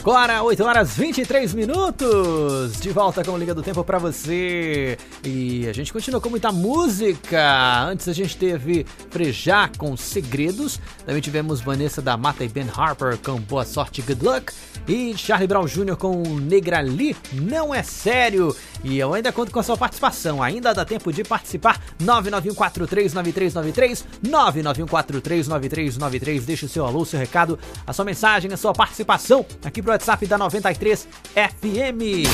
[0.00, 2.80] Agora, 8 horas 23 minutos.
[2.80, 4.96] De volta com Liga do Tempo pra você.
[5.22, 7.82] E a gente continua com muita música.
[7.82, 10.80] Antes a gente teve Frejá com Segredos.
[11.04, 14.50] Também tivemos Vanessa da Mata e Ben Harper com Boa Sorte, Good Luck.
[14.88, 15.96] E Charlie Brown Jr.
[15.96, 18.56] com Negrali, Não é Sério.
[18.82, 20.42] E eu ainda conto com a sua participação.
[20.42, 21.78] Ainda dá tempo de participar.
[22.02, 26.40] 991439393, 991439393.
[26.40, 30.26] Deixe o seu alô, seu recado, a sua mensagem, a sua participação aqui pro WhatsApp
[30.26, 32.24] da 93 FM.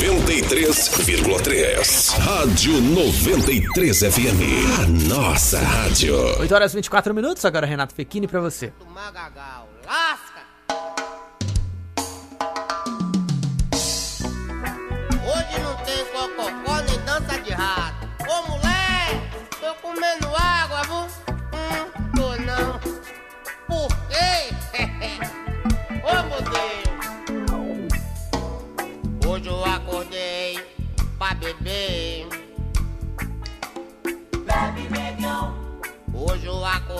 [0.00, 2.16] 93,3.
[2.18, 4.40] Rádio 93 FM.
[4.80, 6.14] A nossa rádio.
[6.40, 7.44] 8 horas e 24 minutos.
[7.44, 8.66] Agora Renato Fechini pra você.
[8.66, 8.74] Hoje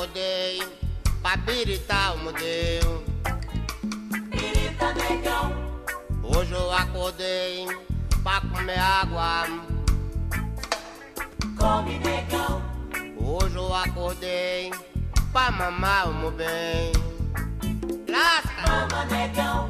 [0.09, 0.63] acordei
[1.21, 3.05] pra biritar o modelo.
[4.31, 5.53] Birita, negão.
[6.23, 7.67] Hoje eu acordei
[8.23, 9.45] pra comer água.
[11.59, 12.63] Come, negão.
[13.21, 14.71] Hoje eu acordei
[15.33, 16.93] pra mamar o meu bem.
[18.09, 18.71] Lasca.
[18.71, 19.69] Mama, negão.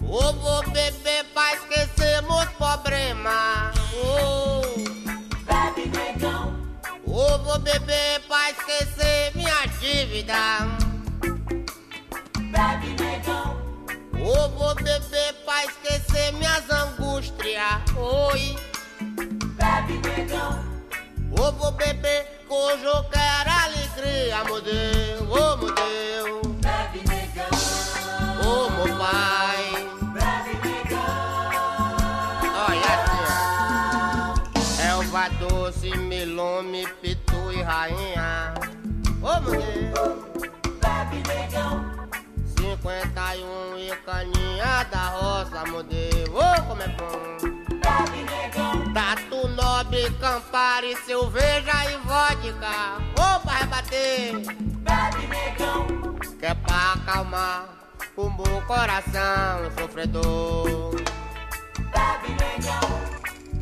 [0.00, 3.74] Eu vou beber pra esquecer meus problemas.
[4.02, 4.62] Oh.
[5.44, 6.53] Bebe, negão.
[7.16, 10.34] Eu vou beber pra esquecer minha dívida.
[12.50, 13.56] Bebe, negão.
[14.18, 17.82] Eu vou beber pra esquecer minhas angústias.
[17.96, 18.56] Oi.
[19.00, 20.64] Bebe, negão.
[21.38, 25.22] Eu vou beber que hoje eu quero alegria, meu Deus.
[25.30, 26.53] Oh, meu Deus.
[37.74, 38.54] Rainha.
[39.20, 40.24] Ô, meu Deus.
[40.80, 41.84] Bebe, negão.
[42.56, 45.64] 51 e caninha da roça.
[45.70, 46.38] modelo.
[46.38, 47.24] Ô, como é bom.
[48.94, 53.02] Tatu Nobre, Campari, cerveja e vodka.
[53.18, 54.32] Ô, pra rebater.
[54.86, 56.14] Bebe, negão.
[56.38, 57.68] Que é pra acalmar
[58.16, 60.94] o meu coração sofredor.
[60.94, 63.04] Bebe, negão.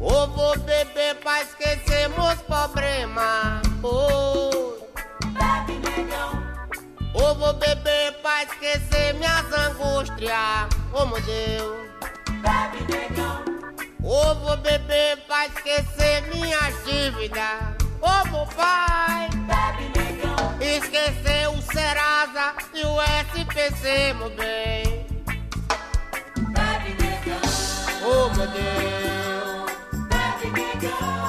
[0.00, 3.61] Ou vou beber pra esquecer meus problemas.
[3.84, 4.50] Oh.
[5.24, 6.42] Bebe, negão.
[7.14, 10.68] Ou vou beber pra esquecer minhas angústias.
[10.92, 11.88] Oh, meu Deus.
[12.42, 13.44] Bebe, negão.
[14.04, 17.82] Ou vou beber pra esquecer minhas dívidas.
[18.00, 20.36] Ô meu pai, bebe negão.
[20.60, 25.06] Esquecer o Serasa e o SPC, meu bem.
[26.36, 27.40] Bebe negão.
[28.02, 29.72] Ô meu Deus.
[30.08, 31.22] Bebe negão.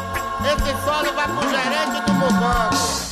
[0.45, 3.03] Esse solo vai pro gerente do meu banco.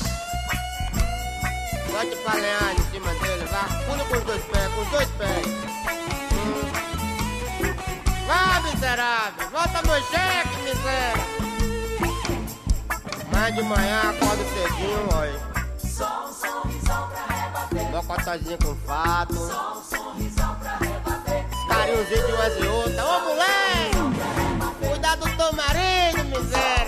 [2.24, 3.64] Palear em cima dele, vá.
[3.86, 5.46] Pula com os dois pés, com os dois pés.
[8.28, 11.26] Vá, miserável, volta meu cheque, miséria.
[13.34, 15.40] Mas de manhã acordo cedinho, olha.
[15.80, 17.86] Só um sorrisão pra rebater.
[17.92, 19.36] Bocotazinho com fato.
[19.36, 21.46] Só um sorrisão pra rebater.
[21.68, 23.06] Carinhozinho de umas e outra.
[23.06, 24.88] Ô, moleque!
[24.88, 26.81] Cuidado do teu marido, miséria.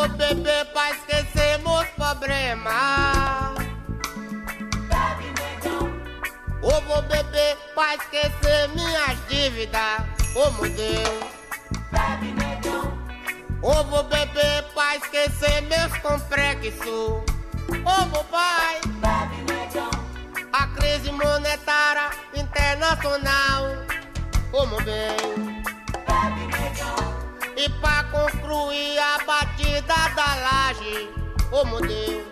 [0.00, 3.54] Ou vou beber pra esquecer meus problemas.
[6.62, 10.00] Ou vou beber pra esquecer minhas dívidas.
[10.34, 11.24] Ô, meu Deus.
[13.60, 17.22] Ou vou beber pra esquecer meus complexos.
[17.84, 18.80] Ô, meu pai.
[20.54, 23.64] A crise monetária internacional.
[24.50, 25.60] Ô, meu bem.
[27.62, 31.10] E pra construir a batida da laje.
[31.52, 32.24] Ô, meu Deus.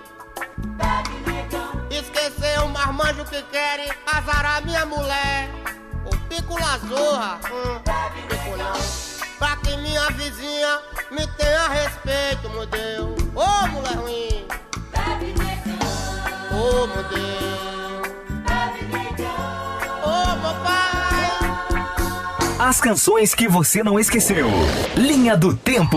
[1.91, 5.51] Esquecer o marmanjo que querem azarar minha mulher.
[6.07, 7.79] O pico lazorra, hum,
[8.27, 9.39] pico não.
[9.39, 13.11] Pra que minha vizinha me tenha respeito, meu Deus.
[13.35, 14.47] Ô mulher ruim.
[16.51, 17.68] Ô meu Deus.
[22.59, 24.49] As canções que você não esqueceu.
[24.97, 25.97] Linha do Tempo.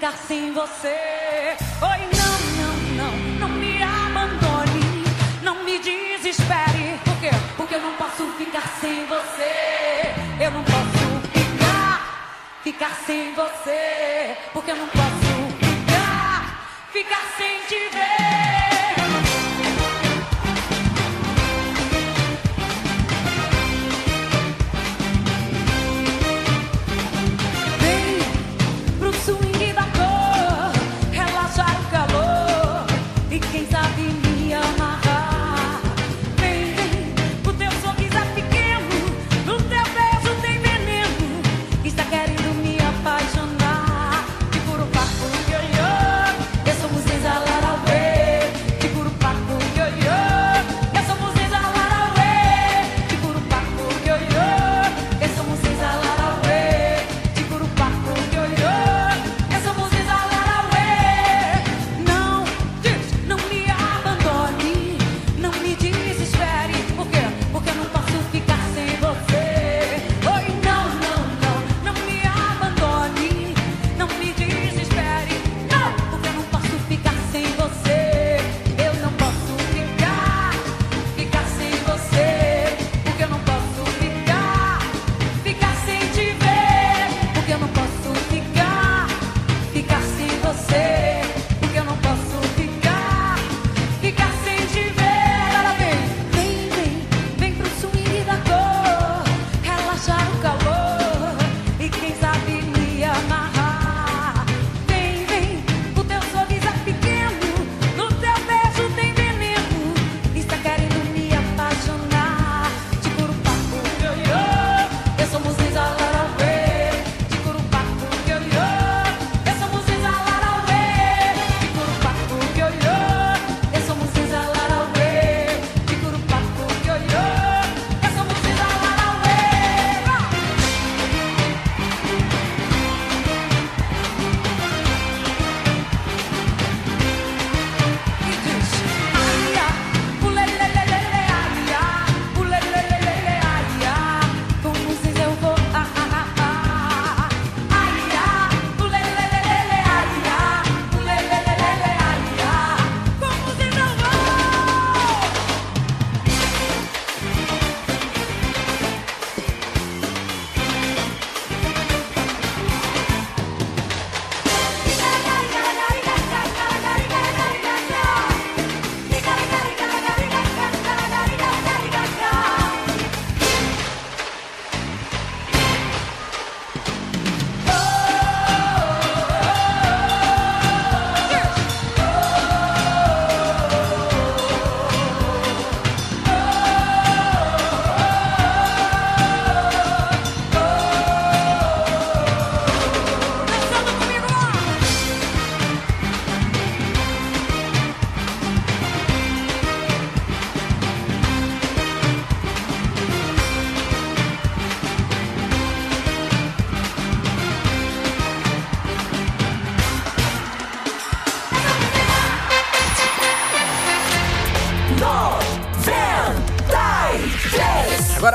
[0.00, 0.47] I see.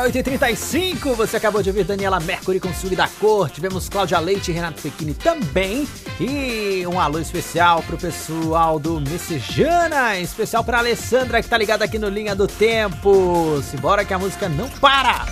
[0.04, 4.52] 8h35, é você acabou de ouvir Daniela Mercury com Sully da Cor, tivemos Cláudia Leite
[4.52, 5.88] e Renato Pequini também.
[6.20, 11.98] E um alô especial pro pessoal do Messejana, especial pra Alessandra que tá ligada aqui
[11.98, 13.62] no Linha do Tempo.
[13.64, 15.26] Simbora que a música não para!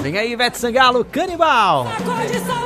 [0.00, 1.88] Vem aí, Vete Sangalo, Canibal!
[1.88, 2.63] A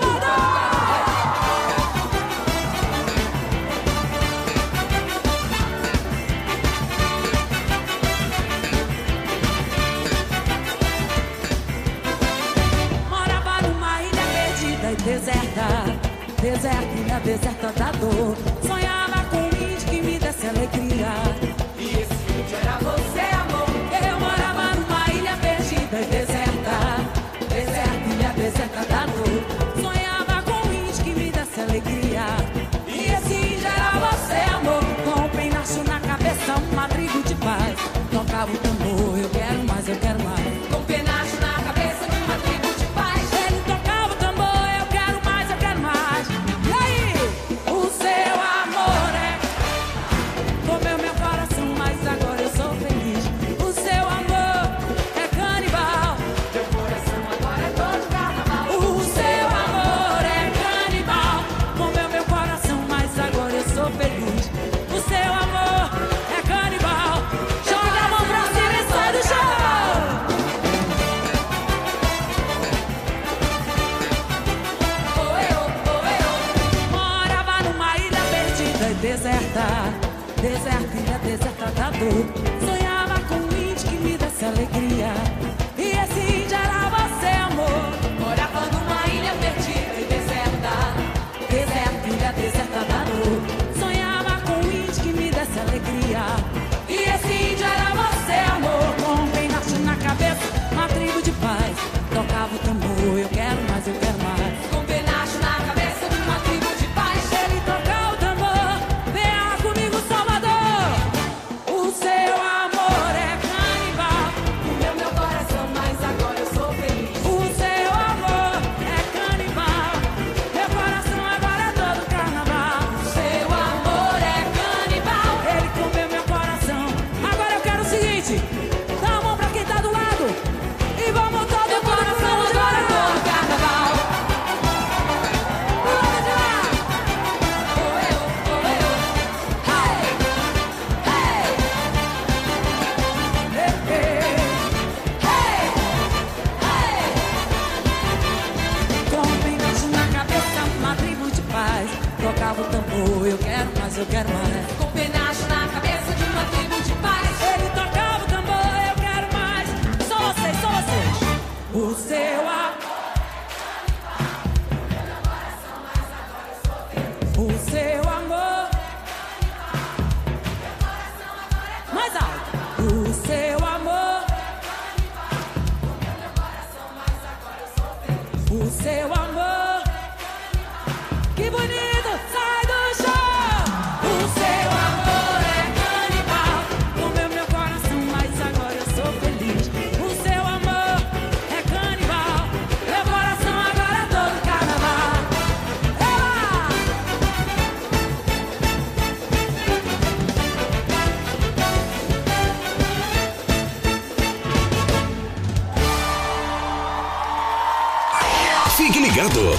[128.28, 128.57] City.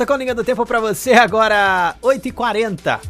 [0.00, 3.00] volta com a Linha do Tempo para você agora, 8h40.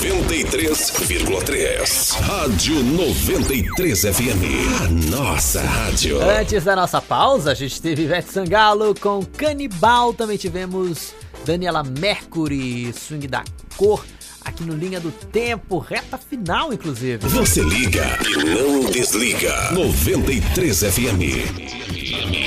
[0.00, 2.20] 93,3.
[2.20, 4.42] Rádio 93 FM.
[4.80, 6.22] A nossa rádio.
[6.22, 10.14] Antes da nossa pausa, a gente teve Ivete Sangalo com Canibal.
[10.14, 11.12] Também tivemos
[11.44, 13.44] Daniela Mercury, Swing da
[13.76, 14.02] Cor.
[14.44, 17.28] Aqui no Linha do Tempo, reta final, inclusive.
[17.28, 19.70] Você liga e não desliga.
[19.72, 22.41] 93 FM.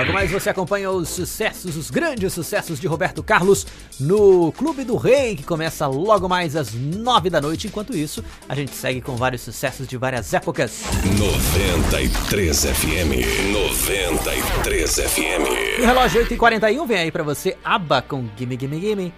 [0.00, 3.66] Logo mais você acompanha os sucessos, os grandes sucessos de Roberto Carlos
[3.98, 7.66] no Clube do Rei, que começa logo mais às nove da noite.
[7.66, 10.84] Enquanto isso, a gente segue com vários sucessos de várias épocas.
[11.18, 15.80] 93 FM, 93 FM.
[15.80, 19.12] O relógio 8h41 vem aí para você, aba com Gimme Gimme Gimme.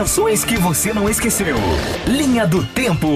[0.00, 1.56] Canções que você não esqueceu.
[2.06, 3.06] Linha do Tempo.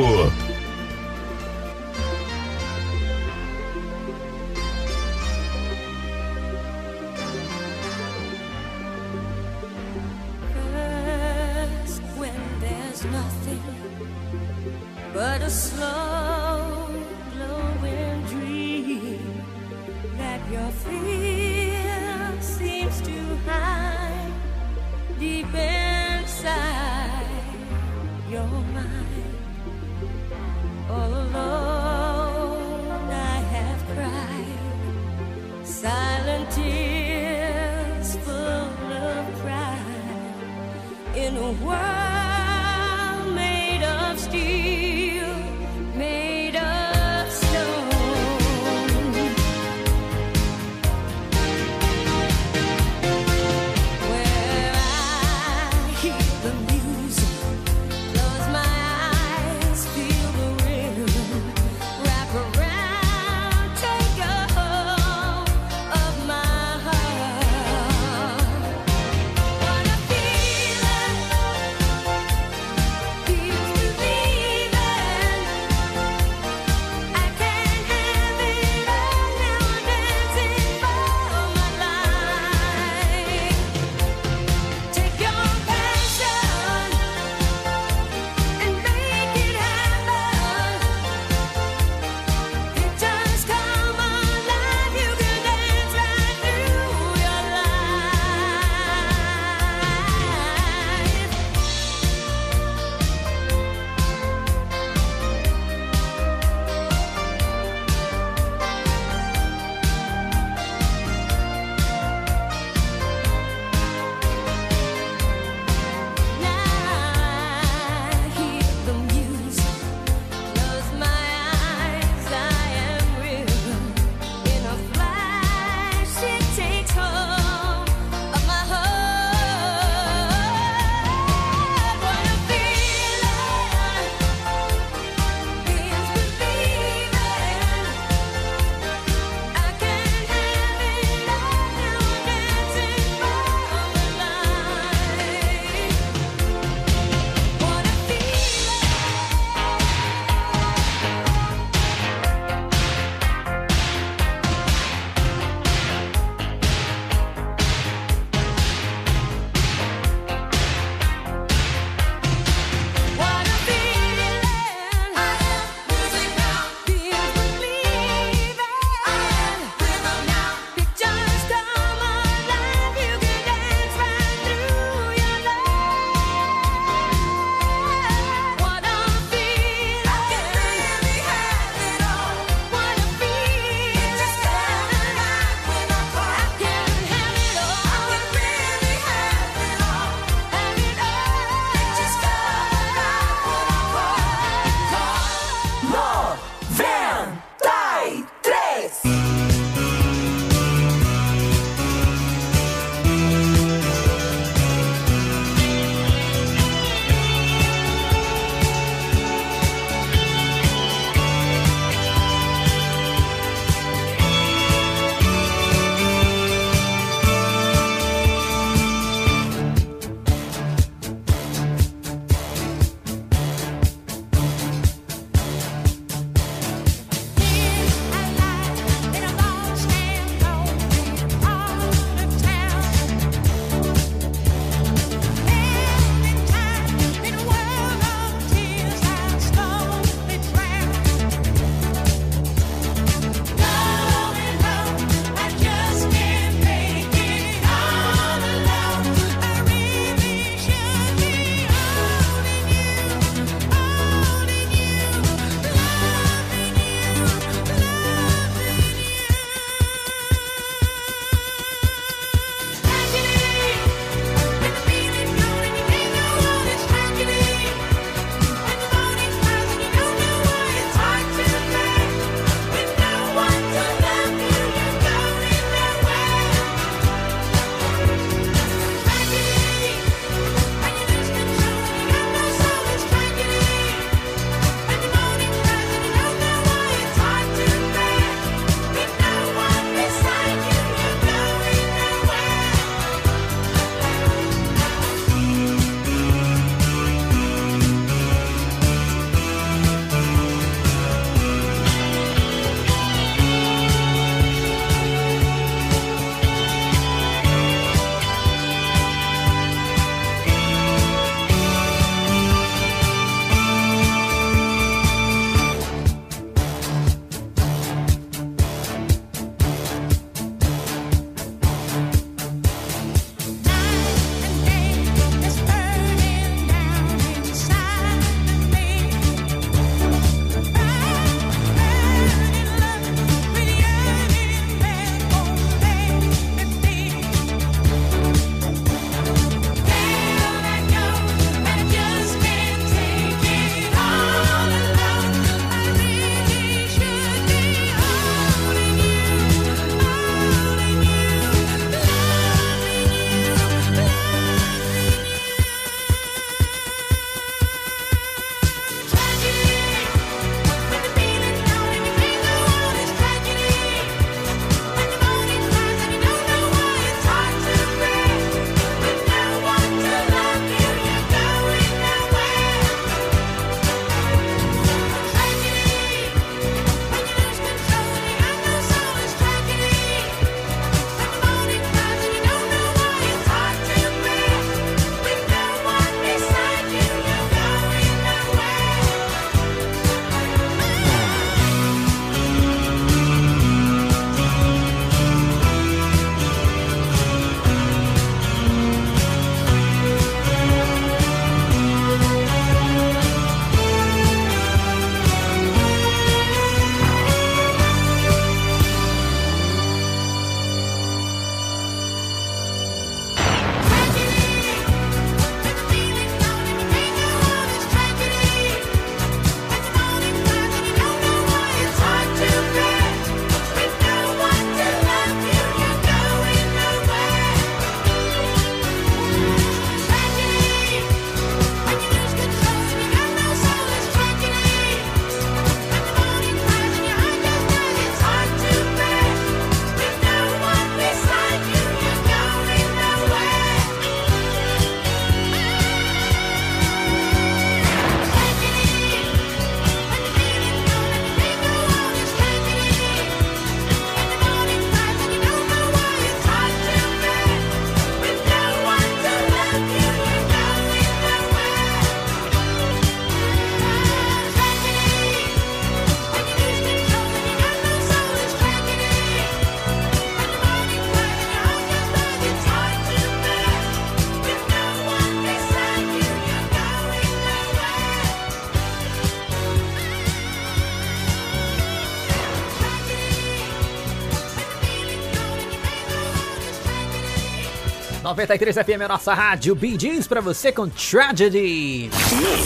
[488.34, 489.78] 93 FM é a nossa rádio.
[489.80, 492.10] Gees pra você com Tragedy.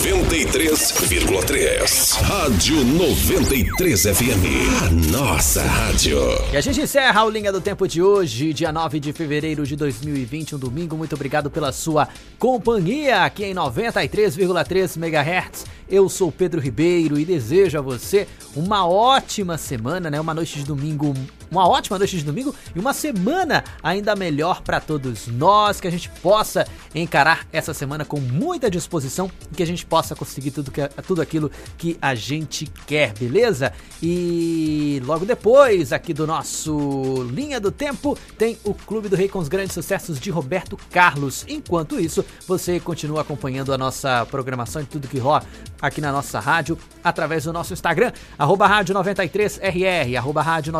[0.02, 2.22] 93,3.
[2.22, 4.82] Rádio 93 FM.
[4.82, 6.18] A nossa rádio.
[6.50, 9.76] E a gente encerra o Linha do Tempo de hoje, dia 9 de fevereiro de
[9.76, 10.96] 2020, um domingo.
[10.96, 15.66] Muito obrigado pela sua companhia aqui em 93,3 MHz.
[15.86, 20.18] Eu sou Pedro Ribeiro e desejo a você uma ótima semana, né?
[20.18, 21.12] Uma noite de domingo,
[21.50, 25.90] uma ótima noite de domingo e uma semana ainda melhor para todos nós, que a
[25.90, 30.70] gente possa encarar essa semana com muita disposição e que a gente possa conseguir tudo,
[30.70, 33.72] que, tudo aquilo que a gente quer, beleza?
[34.02, 39.38] E logo depois, aqui do nosso Linha do Tempo, tem o Clube do Rei com
[39.38, 41.44] os grandes sucessos de Roberto Carlos.
[41.48, 45.42] Enquanto isso, você continua acompanhando a nossa programação e tudo que rola
[45.80, 50.72] aqui na nossa rádio através do nosso Instagram, arroba rádio 93RR, arroba rádio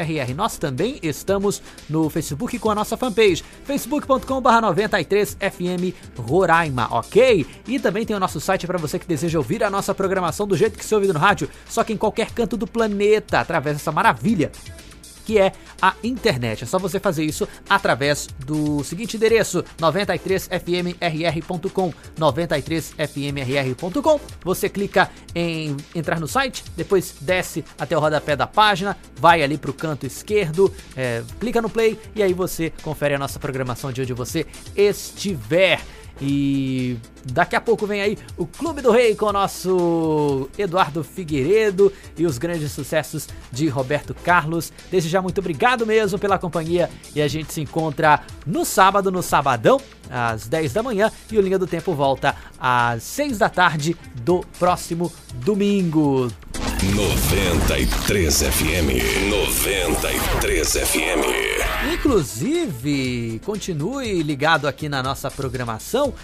[0.00, 0.34] 93RR.
[0.34, 7.46] Nós também estamos no Facebook com a nossa fanpage, facebook.com barra 93FM Roraima, ok?
[7.66, 10.56] E também tem o nosso site para você que deseja ouvir a nossa programação do
[10.56, 13.92] jeito que se ouve no rádio, só que em qualquer canto do planeta, através dessa
[13.92, 14.50] maravilha
[15.30, 16.64] que é a internet.
[16.64, 24.20] É só você fazer isso através do seguinte endereço: 93fmrr.com, 93fmrr.com.
[24.42, 29.56] Você clica em entrar no site, depois desce até o rodapé da página, vai ali
[29.56, 33.92] para o canto esquerdo, é, clica no play e aí você confere a nossa programação
[33.92, 34.44] de onde você
[34.74, 35.80] estiver.
[36.20, 41.92] E daqui a pouco vem aí o Clube do Rei com o nosso Eduardo Figueiredo
[42.16, 44.72] e os grandes sucessos de Roberto Carlos.
[44.90, 49.22] Desde já, muito obrigado mesmo pela companhia e a gente se encontra no sábado, no
[49.22, 51.10] sabadão, às 10 da manhã.
[51.30, 56.30] E o Linha do Tempo volta às 6 da tarde do próximo domingo.
[56.82, 59.28] 93 FM.
[59.28, 61.92] 93 FM.
[61.92, 66.14] Inclusive, continue ligado aqui na nossa programação,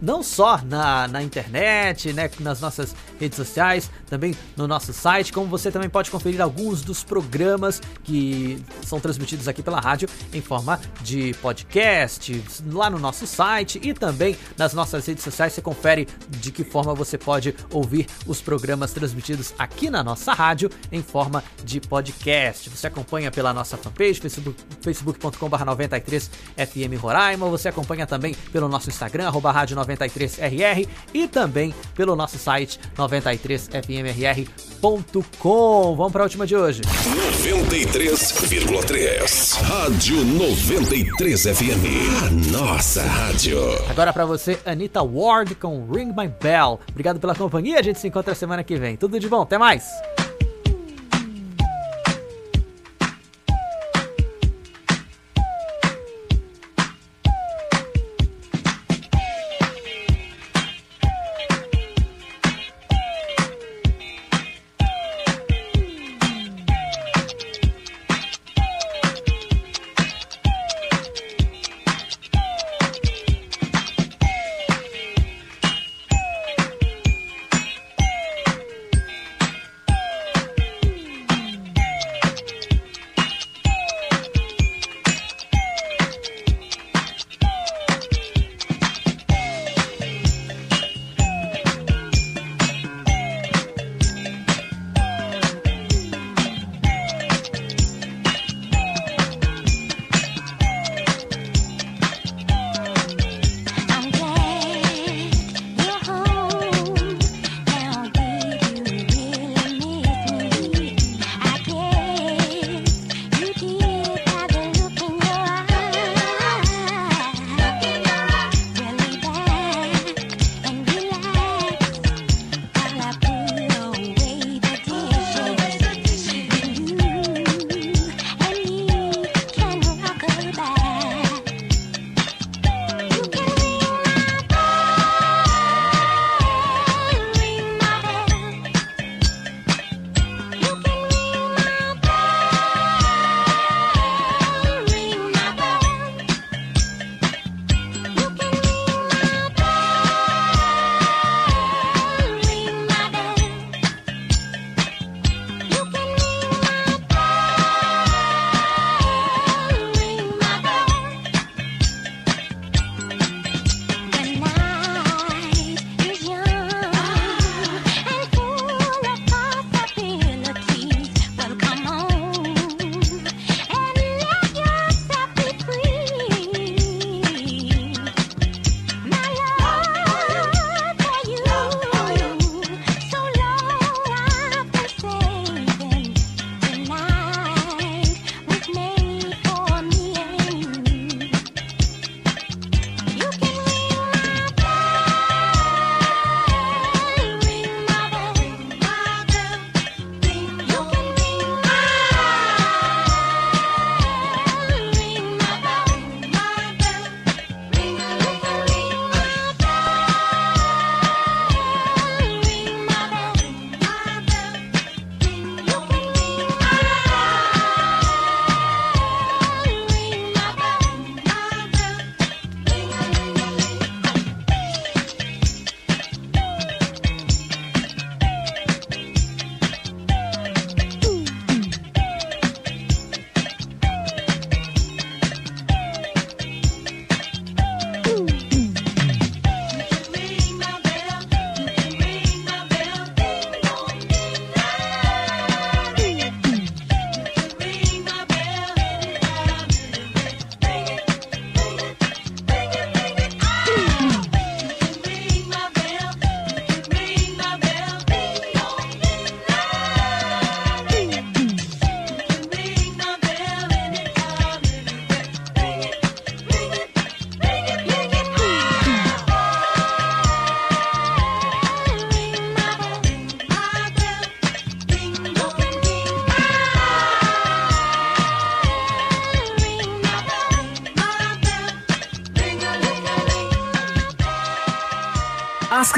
[0.00, 5.46] não só na, na internet, né, nas nossas redes sociais, também no nosso site, como
[5.46, 10.80] você também pode conferir alguns dos programas que são transmitidos aqui pela rádio em forma
[11.00, 15.52] de podcast, lá no nosso site e também nas nossas redes sociais.
[15.52, 20.70] Você confere de que forma você pode ouvir os programas transmitidos aqui na nossa rádio
[20.90, 22.70] em forma de podcast.
[22.70, 27.48] Você acompanha pela nossa fanpage, facebook, facebook.com.br 93FM Roraima.
[27.48, 35.96] Você acompanha também pelo nosso Instagram, arroba rádio 93RR e também pelo nosso site 93fmrr.com.
[35.96, 36.80] Vamos para a última de hoje.
[36.82, 39.60] 93,3.
[39.62, 41.84] Rádio 93 FM.
[42.22, 43.58] A nossa rádio.
[43.88, 46.78] Agora para você, Anitta Ward com Ring My Bell.
[46.90, 47.78] Obrigado pela companhia.
[47.78, 48.96] A gente se encontra semana que vem.
[48.96, 49.42] Tudo de bom.
[49.42, 49.84] Até mais.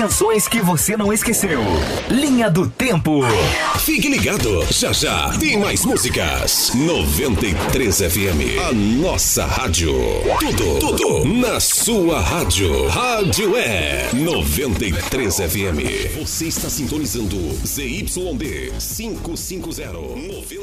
[0.00, 1.60] Canções que você não esqueceu.
[2.08, 3.20] Linha do Tempo.
[3.80, 6.72] Fique ligado, já já tem mais músicas.
[6.74, 9.92] 93 FM, a nossa rádio.
[10.38, 12.88] Tudo, tudo na sua rádio.
[12.88, 16.18] Rádio é 93 FM.
[16.18, 20.59] Você está sintonizando ZYD 550, 93,3 MHz.